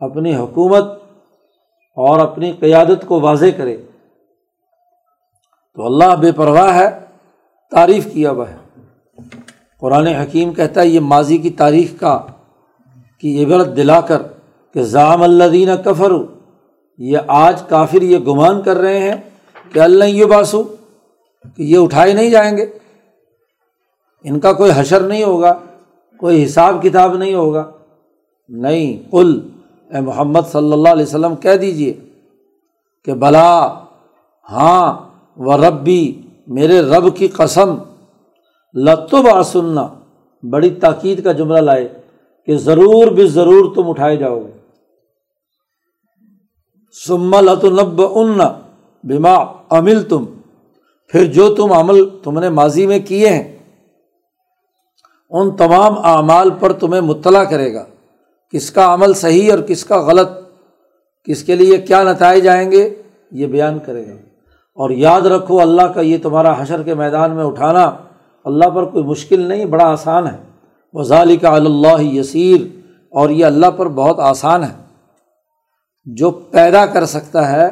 اپنی 0.00 0.36
حکومت 0.36 0.84
اور 1.96 2.18
اپنی 2.18 2.52
قیادت 2.52 3.06
کو 3.06 3.20
واضح 3.20 3.46
کرے۔ 3.56 3.76
تو 5.74 5.86
اللہ 5.86 6.16
بے 6.20 6.32
پرواہ 6.32 6.74
ہے، 6.74 7.00
تعریف 7.70 8.12
کیا 8.12 8.30
ہوا 8.30 8.44
ہے۔ 8.50 8.56
قرآن 9.80 10.06
حکیم 10.06 10.52
کہتا 10.52 10.80
ہے، 10.80 10.86
یہ 10.86 11.00
ماضی 11.00 11.38
کی 11.38 11.50
تاریخ 11.50 12.00
کا 12.00 12.20
کی 13.20 13.44
عبرت 13.44 13.76
دلا 13.76 14.00
کر 14.00 14.22
کہ 14.74 14.82
ضام 14.82 15.22
اللہ 15.22 15.48
دینہ 15.52 15.74
کفر 15.84 16.12
یہ 16.98 17.18
آج 17.26 17.62
کافر 17.68 18.02
یہ 18.02 18.18
گمان 18.18 18.62
کر 18.62 18.76
رہے 18.76 18.98
ہیں 18.98 19.16
کہ 19.72 19.78
اللہ 19.80 20.04
یہ 20.04 20.24
باسو، 20.24 20.62
کہ 21.56 21.62
یہ 21.62 21.78
اٹھائے 21.78 22.12
نہیں 22.12 22.30
جائیں 22.30 22.56
گے۔ 22.56 22.66
ان 24.24 24.40
کا 24.40 24.52
کوئی 24.52 24.70
حشر 24.74 25.00
نہیں 25.00 25.24
ہوگا، 25.24 25.52
کوئی 26.20 26.44
حساب 26.44 26.82
کتاب 26.82 27.16
نہیں 27.16 27.34
ہوگا۔ 27.34 27.70
نہیں 28.48 29.10
کل 29.10 29.38
اے 29.90 30.00
محمد 30.00 30.48
صلی 30.52 30.72
اللہ 30.72 30.88
علیہ 30.88 31.02
وسلم، 31.02 31.36
کہہ 31.36 31.56
دیجیے 31.56 31.92
کہ 33.04 33.14
بلا 33.14 33.50
ہاں 34.50 34.86
و 35.36 35.56
ربی، 35.56 36.22
میرے 36.46 36.80
رب 36.80 37.16
کی 37.16 37.28
قسم 37.28 37.74
لطب 38.74 39.28
آ 39.28 39.42
سننا 39.42 39.86
بڑی 40.42 40.70
تاکید 40.70 41.24
کا 41.24 41.32
جملہ 41.32 41.58
لائے۔ 41.58 41.88
کہ 42.50 42.56
ضرور 42.56 43.06
بھی 43.06 43.26
ضرور 43.26 43.74
تم 43.74 43.90
اٹھائے 43.90 44.16
جاؤ 44.16 44.40
گے۔ 44.40 44.50
سما 47.06 47.40
لطنب 47.40 48.02
ان 48.14 48.38
بیما 49.04 49.44
عمل 49.70 50.02
تم 50.02 50.24
پھر 51.08 51.24
جو 51.24 51.54
تم 51.54 51.72
عمل 51.72 52.08
تم 52.22 52.38
نے 52.38 52.48
ماضی 52.48 52.86
میں 52.86 52.98
کیے 52.98 53.28
ہیں، 53.28 53.58
ان 55.30 55.56
تمام 55.56 55.98
اعمال 55.98 56.50
پر 56.60 56.72
تمہیں 56.72 57.00
مطلع 57.00 57.44
کرے 57.44 57.74
گا۔ 57.74 57.84
کس 58.50 58.70
کا 58.70 58.94
عمل 58.94 59.14
صحیح 59.14 59.50
اور 59.50 59.58
کس 59.58 59.84
کا 59.84 60.00
غلط، 60.00 60.28
کس 61.24 61.42
کے 61.42 61.54
لیے 61.54 61.76
کیا 61.78 62.02
نتائج 62.02 62.48
آئیں 62.48 62.72
گے، 62.72 63.02
یہ 63.30 63.46
بیان 63.46 63.78
کرے 63.78 64.06
گا۔ 64.06 64.14
اور 64.74 64.90
یاد 64.90 65.20
رکھو، 65.20 65.60
اللہ 65.60 65.82
کا 65.82 66.00
یہ 66.00 66.18
تمہارا 66.22 66.62
حشر 66.62 66.82
کے 66.82 66.94
میدان 66.94 67.30
میں 67.30 67.44
اٹھانا 67.44 67.96
اللہ 68.44 68.70
پر 68.70 68.84
کوئی 68.84 69.04
مشکل 69.04 69.40
نہیں، 69.40 69.64
بڑا 69.64 69.84
آسان 69.84 70.26
ہے۔ 70.26 70.49
وزال 70.94 71.36
کا 71.36 71.54
اللہ 71.54 72.02
یسیر 72.02 72.60
اور 73.12 73.30
یہ 73.30 73.44
اللہ 73.44 73.70
پر 73.76 73.88
بہت 73.88 74.20
آسان 74.20 74.64
ہے، 74.64 74.74
جو 76.06 76.30
پیدا 76.30 76.84
کر 76.86 77.04
سکتا 77.06 77.50
ہے 77.52 77.66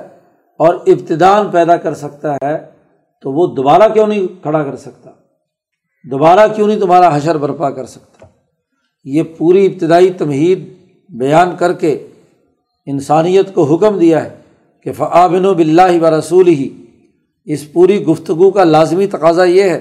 اور 0.60 0.74
ابتدان 0.86 1.50
پیدا 1.50 1.76
کر 1.76 1.94
سکتا 1.94 2.34
ہے، 2.34 2.56
تو 3.24 3.32
وہ 3.32 3.46
دوبارہ 3.54 3.88
کیوں 3.94 4.06
نہیں 4.06 4.26
کھڑا 4.42 4.62
کر 4.64 4.76
سکتا؟ 4.76 5.10
دوبارہ 6.04 6.46
کیوں 6.56 6.66
نہیں 6.68 6.80
تمہارا 6.80 7.16
حشر 7.16 7.36
برپا 7.36 7.70
کر 7.70 7.86
سکتا؟ 7.86 8.26
یہ 9.06 9.22
پوری 9.38 9.64
ابتدائی 9.66 10.10
تمہید 10.18 10.68
بیان 11.10 11.56
کر 11.56 11.72
کے 11.72 11.92
انسانیت 12.86 13.54
کو 13.54 13.64
حکم 13.64 13.98
دیا 13.98 14.24
ہے 14.24 14.36
کہ 14.86 14.92
فعابن 14.92 15.44
و 15.46 15.54
بلّہ 15.54 16.02
و 16.02 16.18
رسول 16.18 16.48
ہی 16.48 16.68
اس 17.46 17.72
پوری 17.72 18.04
گفتگو 18.06 18.50
کا 18.50 18.64
لازمی 18.64 19.06
تقاضا 19.06 19.44
یہ 19.44 19.70
ہے 19.70 19.80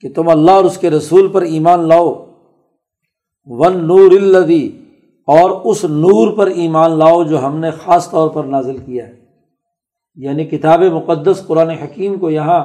کہ 0.00 0.12
تم 0.12 0.28
اللہ 0.28 0.50
اور 0.50 0.64
اس 0.64 0.78
کے 0.78 0.90
رسول 0.90 1.28
پر 1.28 1.42
ایمان 1.42 1.88
لاؤ۔ 1.88 2.26
ون 3.46 3.84
نور 3.86 4.10
الدی 4.10 4.70
اور 5.26 5.50
اس 5.64 5.84
نور 5.84 6.36
پر 6.36 6.46
ایمان 6.46 6.98
لاؤ 6.98 7.24
جو 7.24 7.46
ہم 7.46 7.56
نے 7.56 7.70
خاص 7.70 8.10
طور 8.10 8.30
پر 8.30 8.44
نازل 8.44 8.76
کیا 8.76 9.06
ہے۔ 9.06 9.20
یعنی 10.14 10.44
کتاب 10.44 10.82
مقدس 10.82 11.46
قرآن 11.46 11.70
حکیم 11.70 12.18
کو 12.18 12.30
یہاں 12.30 12.64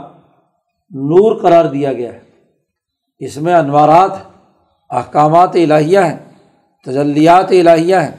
نور 0.90 1.36
قرار 1.36 1.66
دیا 1.66 1.94
گیا 1.94 2.14
ہے۔ 2.14 2.20
اس 3.20 3.38
میں 3.38 3.54
انوارات 3.54 4.12
احکامات 4.90 5.50
الہیہ 5.54 6.00
ہیں، 6.00 6.18
تجلیات 6.86 7.52
الہیہ 7.52 7.96
ہیں، 7.96 8.12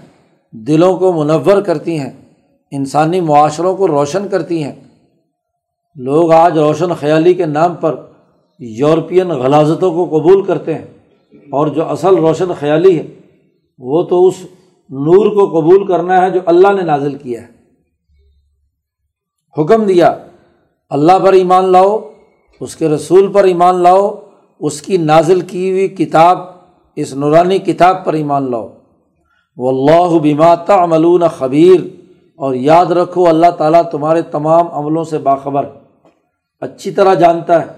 دلوں 0.52 0.96
کو 0.96 1.12
منور 1.12 1.60
کرتی 1.60 1.98
ہیں، 1.98 2.12
انسانی 2.70 3.20
معاشروں 3.20 3.76
کو 3.76 3.88
روشن 3.88 4.28
کرتی 4.28 4.64
ہیں۔ 4.64 4.74
لوگ 5.96 6.32
آج 6.32 6.58
روشن 6.58 6.94
خیالی 6.94 7.34
کے 7.34 7.46
نام 7.46 7.74
پر 7.74 7.94
یورپین 8.58 9.28
غلازتوں 9.28 9.94
کو 9.94 10.18
قبول 10.18 10.42
کرتے 10.42 10.74
ہیں 10.74 10.84
اور 11.50 11.66
جو 11.66 11.88
اصل 11.88 12.16
روشن 12.16 12.52
خیالی 12.58 12.98
ہے، 12.98 13.06
وہ 13.78 14.02
تو 14.02 14.26
اس 14.26 14.34
نور 14.90 15.26
کو 15.26 15.60
قبول 15.60 15.86
کرنا 15.86 16.22
ہے 16.22 16.30
جو 16.30 16.40
اللہ 16.46 16.72
نے 16.72 16.82
نازل 16.82 17.14
کیا 17.14 17.42
ہے۔ 17.42 17.56
حکم 19.62 19.84
دیا، 19.84 20.18
اللہ 20.90 21.18
پر 21.24 21.32
ایمان 21.32 21.64
لاؤ، 21.64 22.10
اس 22.60 22.76
کے 22.76 22.88
رسول 22.88 23.32
پر 23.32 23.44
ایمان 23.44 23.74
لاؤ، 23.74 24.14
اس 24.60 24.82
کی 24.82 24.96
نازل 24.96 25.40
کی 25.40 25.70
ہوئی 25.70 25.88
کتاب، 25.88 26.38
اس 26.96 27.14
نورانی 27.14 27.58
کتاب 27.58 28.04
پر 28.04 28.12
ایمان 28.12 28.50
لاؤ۔ 28.50 28.68
وہ 29.56 29.70
اللہ 29.70 30.18
بیما 30.18 30.54
تعملون 30.54 31.22
خبیر۔ 31.28 31.80
اور 32.36 32.54
یاد 32.54 32.86
رکھو، 32.86 33.28
اللہ 33.28 33.50
تعالیٰ 33.50 33.82
تمہارے 33.90 34.22
تمام 34.22 34.68
عملوں 34.72 35.04
سے 35.04 35.18
باخبر 35.18 35.66
اچھی 36.60 36.90
طرح 36.90 37.14
جانتا 37.14 37.66
ہے۔ 37.66 37.75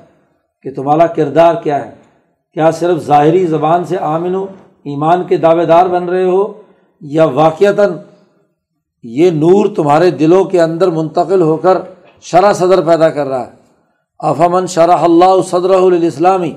کہ 0.62 0.70
تمہارا 0.74 1.06
کردار 1.06 1.54
کیا 1.62 1.86
ہے؟ 1.86 1.90
کیا 2.52 2.70
صرف 2.70 2.98
ظاہری 2.98 3.46
زبان 3.46 3.84
سے 3.84 3.96
آمن 3.98 4.34
ہو 4.34 4.44
ایمان 4.84 5.24
کے 5.24 5.36
دعوے 5.36 5.64
دار 5.64 5.86
بن 5.86 6.04
رہے 6.08 6.24
ہو 6.24 6.52
یا 7.00 7.24
واقعتاً 7.24 7.92
یہ 9.02 9.30
نور 9.30 9.66
تمہارے 9.76 10.10
دلوں 10.10 10.44
کے 10.44 10.60
اندر 10.60 10.88
منتقل 10.88 11.42
ہو 11.42 11.56
کر 11.56 11.78
شرح 12.20 12.52
صدر 12.52 12.82
پیدا 12.82 13.08
کر 13.10 13.26
رہا 13.26 13.46
ہے؟ 13.46 13.50
افامن 14.18 14.66
شرح 14.66 14.96
اللہ 14.96 15.42
صدر 15.46 15.70
الاسلامی 15.70 16.52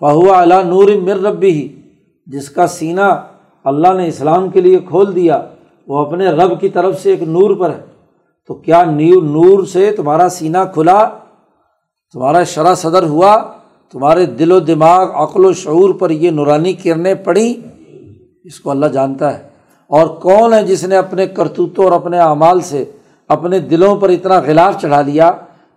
فہو 0.00 0.42
علا 0.42 0.62
نور 0.62 0.88
مر 1.02 1.16
ربی 1.16 1.50
ہی 1.50 1.80
جس 2.26 2.50
کا 2.50 2.66
سینہ 2.66 3.26
اللہ 3.64 3.92
نے 3.92 4.06
اسلام 4.06 4.50
کے 4.50 4.60
لیے 4.60 4.78
کھول 4.78 5.14
دیا، 5.14 5.42
وہ 5.86 5.98
اپنے 5.98 6.26
رب 6.26 6.60
کی 6.60 6.68
طرف 6.68 7.02
سے 7.02 7.10
ایک 7.10 7.22
نور 7.22 7.56
پر 7.56 7.70
ہے۔ 7.70 7.80
تو 8.46 8.54
کیا 8.54 8.84
نیو 8.84 9.20
نور 9.20 9.64
سے 9.64 9.92
تمہارا 9.92 10.28
سینہ 10.28 10.58
کھلا؟ 10.74 11.08
تمہارا 12.12 12.42
شرح 12.44 12.74
صدر 12.74 13.02
ہوا، 13.02 13.36
تمہارے 13.92 14.26
دل 14.26 14.52
و 14.52 14.60
دماغ، 14.60 15.10
عقل 15.22 15.44
و 15.44 15.52
شعور 15.52 15.94
پر 15.94 16.10
یہ 16.10 16.30
نورانی 16.30 16.72
کرنیں 16.72 17.14
پڑیں 17.14 17.52
اس 18.44 18.60
کو 18.60 18.70
اللہ 18.70 18.86
جانتا 18.86 19.38
ہے۔ 19.38 19.48
اور 19.90 20.06
کون 20.06 20.52
ہے 20.52 20.62
جس 20.62 20.84
نے 20.84 20.96
اپنے 20.96 21.26
کرتوتوں 21.26 21.84
اور 21.84 21.92
اپنے 21.92 22.18
اعمال 22.18 22.60
سے 22.60 22.84
اپنے 23.28 23.58
دلوں 23.58 23.96
پر 23.96 24.08
اتنا 24.08 24.38
غلاف 24.38 24.80
چڑھا 24.80 25.00
لیا 25.00 25.30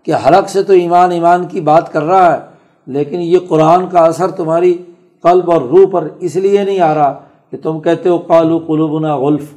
کہ 0.03 0.13
حلق 0.15 0.49
سے 0.49 0.63
تو 0.63 0.73
ایمان 0.73 1.11
ایمان 1.11 1.47
کی 1.47 1.61
بات 1.61 1.91
کر 1.93 2.03
رہا 2.03 2.33
ہے، 2.33 2.39
لیکن 2.87 3.19
یہ 3.21 3.37
قرآن 3.47 3.87
کا 3.89 3.99
اثر 3.99 4.31
تمہاری 4.31 4.73
قلب 5.23 5.51
اور 5.51 5.61
روح 5.61 5.85
پر 5.91 6.07
اس 6.19 6.35
لیے 6.35 6.63
نہیں 6.63 6.79
آ 6.79 6.93
رہا 6.95 7.19
کہ 7.51 7.57
تم 7.57 7.79
کہتے 7.79 8.09
ہو 8.09 8.17
کالو 8.17 8.59
قلوبنا 8.59 9.15
غلف، 9.17 9.51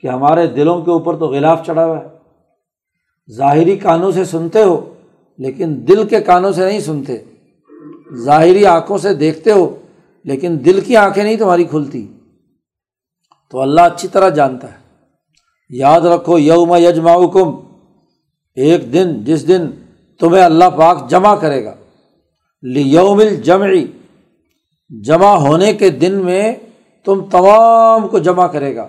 کہ 0.00 0.06
ہمارے 0.06 0.46
دلوں 0.46 0.82
کے 0.82 0.90
اوپر 0.90 1.16
تو 1.16 1.26
غلاف 1.26 1.66
چڑھا 1.66 1.84
ہوا 1.84 1.98
ہے۔ 1.98 3.34
ظاہری 3.36 3.76
کانوں 3.76 4.10
سے 4.10 4.24
سنتے 4.24 4.62
ہو 4.62 4.80
لیکن 5.38 5.84
دل 5.88 6.08
کے 6.08 6.20
کانوں 6.20 6.52
سے 6.52 6.64
نہیں 6.64 6.80
سنتے۔ 6.80 7.16
ظاہری 8.14 8.66
آنکھوں 8.66 8.98
سے 8.98 9.14
دیکھتے 9.14 9.52
ہو، 9.52 9.76
لیکن 10.24 10.58
دل 10.64 10.80
کی 10.80 10.96
آنکھیں 10.96 11.24
نہیں 11.24 11.36
تمہاری 11.36 11.64
کھلتی۔ 11.64 12.06
تو 13.50 13.60
اللہ 13.60 13.80
اچھی 13.80 14.08
طرح 14.08 14.28
جانتا 14.28 14.72
ہے۔ 14.72 14.76
یاد 15.70 16.00
رکھو، 16.00 16.38
یوم 16.38 16.74
یجما 16.74 17.14
کم 17.32 17.56
ایک 18.54 18.92
دن، 18.92 19.24
جس 19.24 19.48
دن 19.48 19.70
تمہیں 20.20 20.44
اللہ 20.44 20.64
پاک 20.76 21.10
جمع 21.10 21.34
کرے 21.34 21.64
گا۔ 21.64 21.74
یوم 22.62 23.18
الجمعی 23.18 23.86
جمع 25.04 25.34
ہونے 25.34 25.72
کے 25.72 25.90
دن 25.90 26.14
میں 26.14 26.52
تم 27.04 27.24
تمام 27.30 28.08
کو 28.08 28.18
جمع 28.18 28.46
کرے 28.46 28.76
گا۔ 28.76 28.88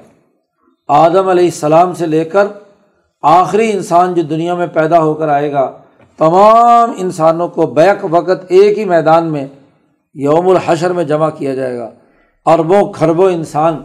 آدم 0.88 1.28
علیہ 1.28 1.46
السلام 1.46 1.94
سے 1.94 2.06
لے 2.06 2.26
کر 2.26 2.48
آخری 3.22 3.72
انسان 3.72 4.14
جو 4.14 4.22
دنیا 4.22 4.56
میں 4.56 4.68
پیدا 4.68 5.00
ہو 5.00 5.14
کر 5.14 5.28
آئے 5.28 5.52
گا 5.52 5.82
تمام 6.20 6.92
انسانوں 6.98 7.48
کو 7.48 7.66
بیک 7.66 8.06
وقت 8.12 8.46
ایک 8.50 8.78
ہی 8.78 8.86
میدان 8.86 9.32
میں 9.32 9.46
یوم 10.16 10.48
الحشر 10.50 10.92
میں 10.94 11.04
جمع 11.04 11.30
کیا 11.30 11.54
جائے 11.56 11.78
گا۔ 11.78 11.90
اربوں 12.46 12.82
خربوں 12.94 13.30
انسان، 13.32 13.78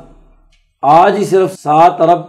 آج 0.83 1.17
ہی 1.19 1.25
صرف 1.25 1.53
سات 1.55 2.01
ارب 2.01 2.21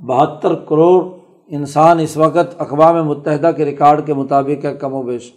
بہتر 0.00 0.54
کروڑ 0.54 1.02
انسان 1.48 2.00
اس 2.00 2.16
وقت 2.16 2.54
اقوام 2.58 2.96
متحدہ 3.08 3.50
کے 3.56 3.64
ریکارڈ 3.64 4.06
کے 4.06 4.14
مطابق 4.14 4.64
ہے، 4.64 4.74
کم 4.74 4.94
و 4.94 5.02
بیش۔ 5.02 5.30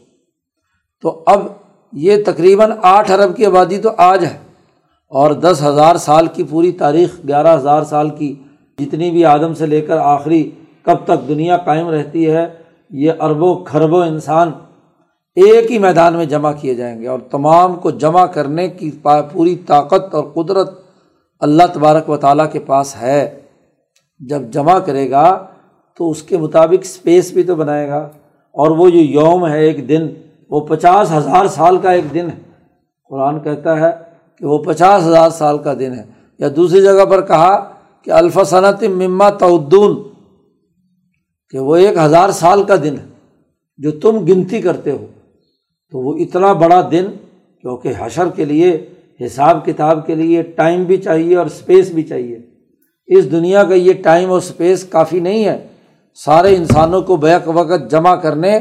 تو 1.03 1.23
اب 1.25 1.45
یہ 1.93 2.23
تقریباً 2.25 2.71
آٹھ 2.81 3.11
ارب 3.11 3.35
کی 3.37 3.45
آبادی 3.45 3.77
تو 3.77 3.89
آج 3.97 4.25
ہے 4.25 4.37
اور 5.11 5.31
دس 5.31 5.63
ہزار 5.63 5.95
سال 5.95 6.27
کی 6.27 6.43
پوری 6.43 6.71
تاریخ، 6.71 7.09
گیارہ 7.27 7.55
ہزار 7.55 7.83
سال 7.83 8.09
کی 8.09 8.33
جتنی 8.77 9.11
بھی 9.11 9.25
آدم 9.25 9.53
سے 9.53 9.65
لے 9.65 9.81
کر 9.81 9.97
آخری، 9.97 10.49
کب 10.83 11.05
تک 11.05 11.27
دنیا 11.27 11.57
قائم 11.57 11.89
رہتی 11.89 12.29
ہے 12.31 12.45
یہ 12.97 13.11
اربوں 13.19 13.65
کھربوں 13.65 14.05
انسان 14.05 14.51
ایک 15.35 15.71
ہی 15.71 15.79
میدان 15.79 16.13
میں 16.13 16.25
جمع 16.25 16.51
کیے 16.51 16.75
جائیں 16.75 17.01
گے 17.01 17.07
اور 17.07 17.19
تمام 17.31 17.75
کو 17.75 17.89
جمع 17.89 18.25
کرنے 18.25 18.67
کی 18.67 18.91
پوری 19.03 19.55
طاقت 19.55 20.15
اور 20.15 20.23
قدرت 20.23 20.81
اللہ 21.39 21.63
تبارک 21.73 22.09
و 22.09 22.17
تعالیٰ 22.17 22.51
کے 22.51 22.59
پاس 22.59 22.95
ہے۔ 23.01 23.39
جب 24.19 24.41
جمع 24.41 24.79
کرے 24.79 25.11
گا 25.11 25.45
تو 25.97 26.11
اس 26.11 26.23
کے 26.23 26.37
مطابق 26.37 26.77
اسپیس 26.81 27.31
بھی 27.31 27.43
تو 27.43 27.55
بنائے 27.55 27.89
گا 27.89 27.97
اور 28.53 28.71
وہ 28.71 28.89
جو 28.89 28.99
یوم 28.99 29.47
ہے 29.47 29.59
ایک 29.59 29.89
دن، 29.89 30.07
وہ 30.49 30.59
پچاس 30.59 31.11
ہزار 31.11 31.45
سال 31.47 31.77
کا 31.77 31.91
ایک 31.91 32.13
دن 32.13 32.29
ہے۔ 32.29 32.51
قرآن 33.09 33.39
کہتا 33.39 33.79
ہے 33.79 33.95
کہ 34.39 34.45
وہ 34.45 34.57
پچاس 34.57 35.03
ہزار 35.03 35.29
سال 35.29 35.57
کا 35.57 35.73
دن 35.73 35.93
ہے۔ 35.93 36.03
یا 36.39 36.47
دوسری 36.55 36.81
جگہ 36.81 37.05
پر 37.05 37.21
کہا 37.21 37.71
کہ 38.01 38.11
الفا 38.11 38.43
صنعت 38.43 38.83
مما 38.83 39.29
تعدون 39.29 40.14
کہ 41.49 41.59
وہ 41.59 41.75
ایک 41.75 41.97
ہزار 41.97 42.29
سال 42.29 42.63
کا 42.63 42.75
دن 42.75 42.95
ہے 42.99 43.05
جو 43.77 43.91
تم 43.91 44.25
گنتی 44.25 44.61
کرتے 44.61 44.91
ہو، 44.91 45.05
تو 45.91 45.99
وہ 45.99 46.17
اتنا 46.17 46.53
بڑا 46.53 46.89
دن، 46.91 47.05
کیونکہ 47.61 47.91
حشر 47.97 48.27
کے 48.35 48.45
لیے، 48.45 48.89
حساب 49.25 49.65
کتاب 49.65 50.07
کے 50.07 50.15
لیے 50.15 50.41
ٹائم 50.41 50.83
بھی 50.83 50.97
چاہیے 50.97 51.35
اور 51.35 51.45
اسپیس 51.45 51.91
بھی 51.91 52.03
چاہیے۔ 52.03 52.39
اس 53.07 53.31
دنیا 53.31 53.63
کا 53.63 53.73
یہ 53.73 53.93
ٹائم 54.03 54.29
اور 54.29 54.37
اسپیس 54.37 54.83
کافی 54.83 55.19
نہیں 55.19 55.45
ہے۔ 55.45 55.67
سارے 56.13 56.55
انسانوں 56.55 57.01
کو 57.01 57.15
بیک 57.15 57.41
وقت 57.45 57.91
جمع 57.91 58.15
کرنے 58.15 58.57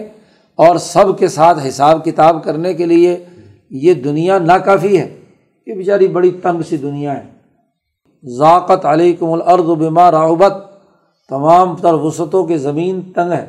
اور 0.55 0.77
سب 0.77 1.19
کے 1.19 1.29
ساتھ 1.29 1.59
حساب 1.69 2.05
کتاب 2.05 2.45
کرنے 2.45 2.75
کے 2.75 2.87
لیے 2.87 3.25
یہ 3.71 3.95
دنیا 3.95 4.39
ناکافی 4.39 4.99
ہے۔ 4.99 5.21
یہ 5.67 5.75
بیچاری 5.75 6.09
بڑی 6.09 6.31
تنگ 6.31 6.63
سی 6.69 6.77
دنیا 6.77 7.25
ہے۔ 7.25 7.35
ذاقت 8.39 8.87
علیکم 8.87 9.33
الارض 9.33 9.65
بما 9.65 10.11
راحبت 10.11 10.74
تمام 11.29 11.77
تر 11.77 11.95
وسعتوں 11.95 12.47
کی 12.47 12.57
زمین 12.57 13.03
تنگ 13.03 13.33
ہے۔ 13.33 13.47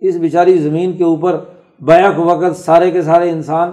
اس 0.00 0.16
بیچاری 0.16 0.58
زمین 0.58 0.92
کے 0.92 1.04
اوپر 1.04 1.44
بیک 1.80 2.18
وقت 2.18 2.56
سارے 2.56 2.90
کے 2.90 3.02
سارے 3.02 3.30
انسان 3.30 3.70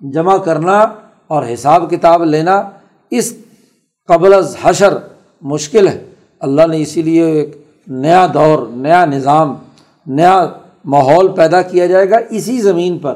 جمع 0.00 0.36
کرنا 0.36 0.78
اور 1.26 1.42
حساب 1.54 1.90
کتاب 1.90 2.24
لینا 2.24 2.62
اس 3.10 3.36
قبل 4.08 4.34
از 4.34 4.56
حشر 4.62 4.94
مشکل 5.40 5.88
ہے۔ 5.88 6.04
اللہ 6.40 6.66
نے 6.66 6.82
اسی 6.82 7.02
لیے 7.02 7.24
ایک 7.24 7.56
نیا 7.86 8.26
دور، 8.34 8.66
نیا 8.70 9.04
نظام، 9.04 9.54
نیا 10.06 10.46
ماحول 10.84 11.28
پیدا 11.28 11.62
کیا 11.62 11.86
جائے 11.86 12.10
گا 12.10 12.16
اسی 12.30 12.60
زمین 12.60 12.98
پر۔ 12.98 13.14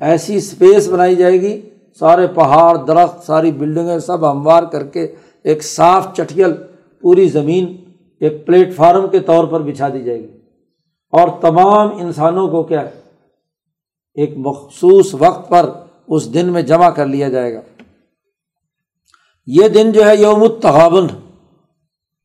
ایسی 0.00 0.36
اسپیس 0.36 0.88
بنائی 0.88 1.16
جائے 1.16 1.40
گی، 1.40 1.60
سارے 1.98 2.26
پہاڑ، 2.26 2.76
درخت، 2.76 3.26
ساری 3.26 3.52
بلڈنگیں 3.52 3.98
سب 3.98 4.30
ہموار 4.30 4.62
کر 4.62 4.84
کے 4.84 5.12
ایک 5.44 5.64
صاف 5.64 6.06
چٹیل 6.16 6.52
پوری 7.00 7.28
زمین 7.28 7.76
ایک 8.20 8.46
پلیٹ 8.46 8.76
فارم 8.76 9.08
کے 9.08 9.20
طور 9.20 9.44
پر 9.44 9.60
بچھا 9.60 9.88
دی 9.88 10.02
جائے 10.02 10.18
گی۔ 10.18 10.38
اور 11.10 11.28
تمام 11.40 11.96
انسانوں 11.96 12.48
کو 12.48 12.62
کیا؟ 12.62 12.80
ایک 14.14 14.30
مخصوص 14.36 15.14
وقت 15.18 15.48
پر 15.48 15.70
اس 16.08 16.34
دن 16.34 16.48
میں 16.48 16.62
جمع 16.62 16.90
کر 16.90 17.06
لیا 17.06 17.28
جائے 17.28 17.54
گا۔ 17.54 17.60
یہ 19.46 19.68
دن 19.68 19.92
جو 19.92 20.06
ہے 20.06 20.16
یوم 20.16 20.42
التغابن۔ 20.42 21.06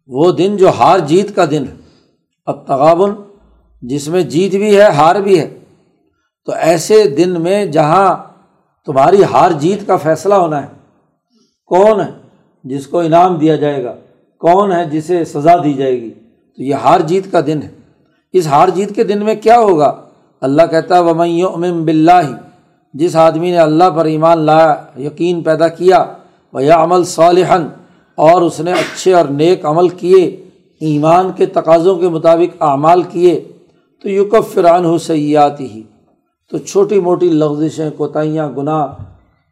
وہ 0.08 0.32
دن 0.32 0.58
جو 0.58 0.70
ہار 0.70 1.00
جیت 1.00 1.36
کا 1.36 1.46
دن۔ 1.46 1.66
ہے 1.68 1.76
التغابن، 2.46 3.12
جس 3.82 4.08
میں 4.08 4.22
جیت 4.22 4.52
بھی 4.52 4.78
ہے، 4.78 4.84
ہار 4.84 5.16
بھی 5.16 5.40
ہے۔ 5.40 5.60
تو 6.46 6.52
ایسے 6.52 7.10
دن 7.10 7.42
میں 7.42 7.66
جہاں 7.66 8.16
تمہاری 8.86 9.24
ہار 9.24 9.52
جیت 9.52 9.88
کا 9.88 9.98
فیصلہ 9.98 10.34
ہونا 10.34 10.64
ہے، 10.64 10.68
کون 11.66 12.02
ہے 12.02 12.12
جس 12.64 12.88
کو 12.88 13.00
انعام 13.00 13.36
دیا 13.36 13.56
جائے 13.56 13.84
گا؟ 13.84 13.96
کون 14.46 14.72
ہے 14.72 14.84
جسے 14.86 15.26
سزا 15.26 15.56
دی 15.64 15.74
جائے 15.74 16.02
گی؟ 16.02 16.10
تو 16.58 16.64
یہ 16.64 16.76
ہار 16.76 17.00
جیت 17.00 17.32
کا 17.32 17.40
دن 17.48 17.60
ہے۔ 17.64 17.70
اس 18.34 18.48
ہار 18.48 18.68
جیت 18.68 18.96
کے 18.96 19.04
دن 19.04 19.26
میں 19.26 19.36
کیا 19.36 19.60
ہوگا؟ 19.60 19.94
اللہ 20.42 20.62
کہتا 20.72 21.00
ہے 21.00 21.44
امم 21.44 21.86
بلّہ 21.86 22.22
جس 22.94 23.16
آدمی 23.16 23.52
نے 23.52 23.58
اللہ 23.58 23.90
پر 23.96 24.06
ایمان 24.06 24.40
لایا 24.40 24.76
یقین 24.98 25.42
پیدا 25.44 25.68
کیا 25.68 26.06
وہ 26.54 26.64
یا 26.64 26.84
عمل 26.84 27.04
صالحن 27.04 27.68
اور 28.16 28.42
اس 28.42 28.60
نے 28.60 28.72
اچھے 28.72 29.14
اور 29.14 29.26
نیک 29.26 29.66
عمل 29.66 29.90
کیے، 29.90 30.26
ایمان 30.80 31.32
کے 31.36 31.46
تقاضوں 31.46 31.96
کے 31.96 32.10
مطابق 32.10 32.62
اعمال 32.62 33.02
کیے، 33.04 33.44
تو 34.02 34.10
یوکف 34.10 34.54
فران 34.54 34.86
ہو 34.86 34.98
سیات 34.98 35.60
ہی 35.62 35.82
تو 36.52 36.58
چھوٹی 36.58 37.00
موٹی 37.00 37.30
لغزشیں، 37.30 37.90
کوتاہیاں، 37.98 38.50
گناہ 38.58 38.88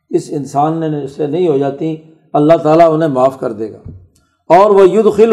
اس 0.10 0.30
انسان 0.30 0.80
نے 0.80 1.08
سے 1.08 1.28
نہیں 1.28 1.48
ہو 1.48 1.58
جاتی، 1.58 1.96
اللہ 2.34 2.58
تعالیٰ 2.64 2.94
انہیں 2.94 3.10
معاف 3.10 3.40
کر 3.40 3.52
دے 3.52 3.72
گا۔ 3.72 3.82
اور 4.54 4.70
وہ 4.70 4.90
ید 4.90 5.14
خل 5.16 5.32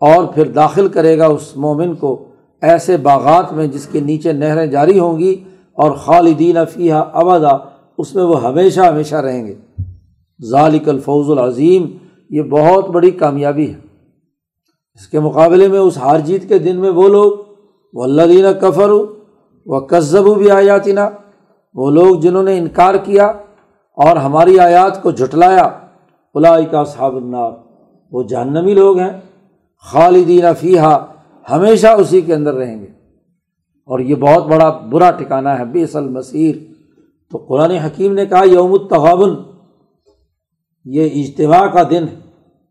اور 0.00 0.24
پھر 0.24 0.48
داخل 0.48 0.88
کرے 0.88 1.18
گا 1.18 1.26
اس 1.26 1.56
مومن 1.56 1.94
کو 1.94 2.24
ایسے 2.62 2.96
باغات 2.96 3.52
میں 3.52 3.66
جس 3.66 3.86
کے 3.86 4.00
نیچے 4.00 4.32
نہریں 4.32 4.66
جاری 4.66 4.98
ہوں 4.98 5.18
گی 5.18 5.44
اور 5.72 5.90
خالدین 5.90 6.56
فیحہ 6.72 7.02
ابدا، 7.12 7.56
اس 7.98 8.14
میں 8.14 8.24
وہ 8.24 8.42
ہمیشہ 8.42 8.80
ہمیشہ 8.80 9.16
رہیں 9.16 9.46
گے۔ 9.46 9.54
ذالک 10.42 10.88
الفوز 10.88 11.30
العظیم، 11.30 11.86
یہ 12.30 12.42
بہت 12.42 12.90
بڑی 12.90 13.10
کامیابی 13.10 13.70
ہے۔ 13.70 13.78
اس 14.94 15.08
کے 15.08 15.20
مقابلے 15.20 15.68
میں 15.68 15.78
اس 15.78 15.96
ہار 15.96 16.18
جیت 16.18 16.48
کے 16.48 16.58
دن 16.58 16.76
میں 16.76 16.90
وہ 16.90 17.08
لوگ، 17.08 17.32
وہ 17.92 18.04
اللہ 18.04 18.22
دینہ 18.22 18.52
کفر 18.60 18.88
ہو 18.88 19.06
وہ 19.66 19.80
کذب 19.80 20.38
بھی 20.38 20.50
آیاتی 20.50 20.92
نا 20.92 21.10
وہ 21.74 21.90
لوگ 21.90 22.16
جنہوں 22.16 22.42
نے 22.42 22.58
انکار 22.58 22.94
کیا 22.94 23.26
اور 23.98 24.16
ہماری 24.16 24.58
آیات 24.58 25.02
کو 25.02 25.10
جھٹلایا 25.10 25.70
الائی 26.34 26.64
کا 26.64 26.84
صحاب 26.84 27.16
النار۔ 27.16 27.65
وہ 28.16 28.22
جہنمی 28.22 28.74
لوگ 28.74 28.98
ہیں، 28.98 29.20
خالدین 29.78 30.44
فیحہ 30.60 31.06
ہمیشہ 31.50 31.86
اسی 31.86 32.20
کے 32.20 32.34
اندر 32.34 32.54
رہیں 32.54 32.80
گے۔ 32.80 32.86
اور 33.86 33.98
یہ 34.00 34.14
بہت 34.14 34.46
بڑا 34.46 34.70
برا 34.70 35.10
ٹھکانا 35.10 35.58
ہے 35.58 35.64
بے 35.64 35.82
اصل 35.82 36.08
مسیر 36.08 36.54
تو 37.30 37.38
قرآن 37.38 37.70
حکیم 37.70 38.12
نے 38.12 38.26
کہا، 38.26 38.44
یوم 38.44 38.72
التغابن، 38.72 39.30
یہ 40.84 41.08
اجتماع 41.14 41.66
کا 41.66 41.82
دن 41.90 42.04
ہے۔ 42.08 42.16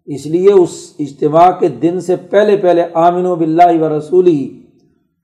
اس 0.06 0.26
لیے 0.26 0.52
اس 0.52 0.94
اجتماع 1.00 1.52
کے 1.52 1.68
دن 1.68 2.00
سے 2.00 2.16
پہلے 2.16 2.58
پہلے 2.58 2.84
آمن 2.94 3.26
و 3.26 3.36
بلّہ 3.36 3.82
و 3.82 3.98
رسولی 3.98 4.62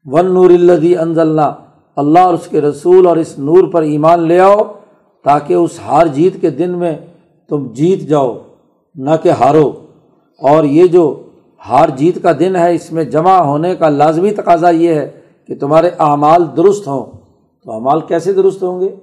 ون 0.06 0.34
نور 0.34 0.50
الدی 0.50 0.98
انضلہ 0.98 1.54
اللہ 1.96 2.20
اور 2.20 2.34
اس 2.34 2.48
کے 2.48 2.62
رسول 2.62 3.08
اور 3.08 3.18
اس 3.18 3.40
نور 3.40 3.72
پر 3.72 3.82
ایمان 3.82 4.20
لے 4.20 4.40
آؤ، 4.40 4.60
تاکہ 5.24 5.54
اس 5.54 5.80
ہار 5.86 6.06
جیت 6.06 6.42
کے 6.42 6.50
دن 6.50 6.70
میں 6.70 6.96
تم 7.50 7.68
جیت 7.74 8.00
جاؤ، 8.00 8.38
نہ 8.96 9.10
کہ 9.24 9.30
ہارو۔ 9.30 9.81
اور 10.42 10.64
یہ 10.64 10.88
جو 10.88 11.24
ہار 11.70 11.90
جیت 11.90 12.24
کا 12.24 12.32
دن 12.40 12.56
ہے، 12.56 12.76
اس 12.76 12.92
میں 12.92 13.04
جمع 13.04 13.38
ہونے 13.38 13.76
کا 13.76 13.90
لازمی 13.90 14.32
تقاضا 14.32 14.70
یہ 14.70 14.94
ہے 14.94 15.10
کہ 15.48 15.56
تمہارے 15.56 15.90
اعمال 16.00 16.44
درست 16.58 16.88
ہوں۔ 16.88 17.06
تو 17.64 17.72
اعمال 17.72 18.02
کیسے 18.02 18.34
درست 18.34 18.64
ہوں 18.64 18.80
گے؟ 18.80 18.96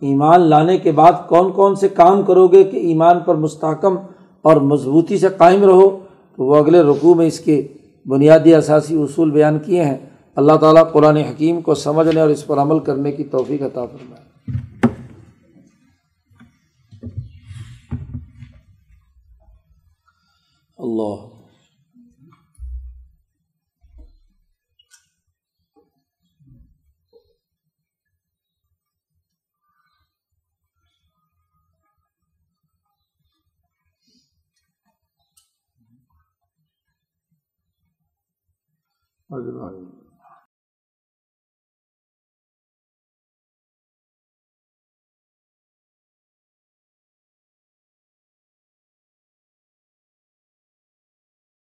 ایمان 0.00 0.40
لانے 0.40 0.78
کے 0.78 0.92
بعد 0.92 1.12
کون 1.28 1.52
کون 1.52 1.74
سے 1.74 1.88
کام 1.88 2.22
کرو 2.22 2.46
گے 2.46 2.64
کہ 2.64 2.76
ایمان 2.76 3.20
پر 3.20 3.34
مستحکم 3.34 3.96
اور 4.42 4.56
مضبوطی 4.56 5.18
سے 5.18 5.28
قائم 5.28 5.64
رہو؟ 5.64 5.98
تو 6.36 6.44
وہ 6.44 6.56
اگلے 6.56 6.82
رقوع 6.82 7.14
میں 7.14 7.26
اس 7.26 7.40
کے 7.40 7.66
بنیادی 8.06 8.54
اثاثی 8.54 9.02
اصول 9.02 9.30
بیان 9.30 9.58
کیے 9.58 9.84
ہیں۔ 9.84 9.96
اللہ 10.36 10.52
تعالیٰ 10.52 10.92
قرآن 10.92 11.16
حکیم 11.16 11.60
کو 11.60 11.74
سمجھنے 11.74 12.20
اور 12.20 12.28
اس 12.28 12.46
پر 12.46 12.58
عمل 12.58 12.78
کرنے 12.78 13.12
کی 13.12 13.24
توفیق 13.24 13.62
عطا 13.62 13.84
فرمائے۔ 13.84 14.18
اللہ 20.78 21.38
اور 39.30 39.87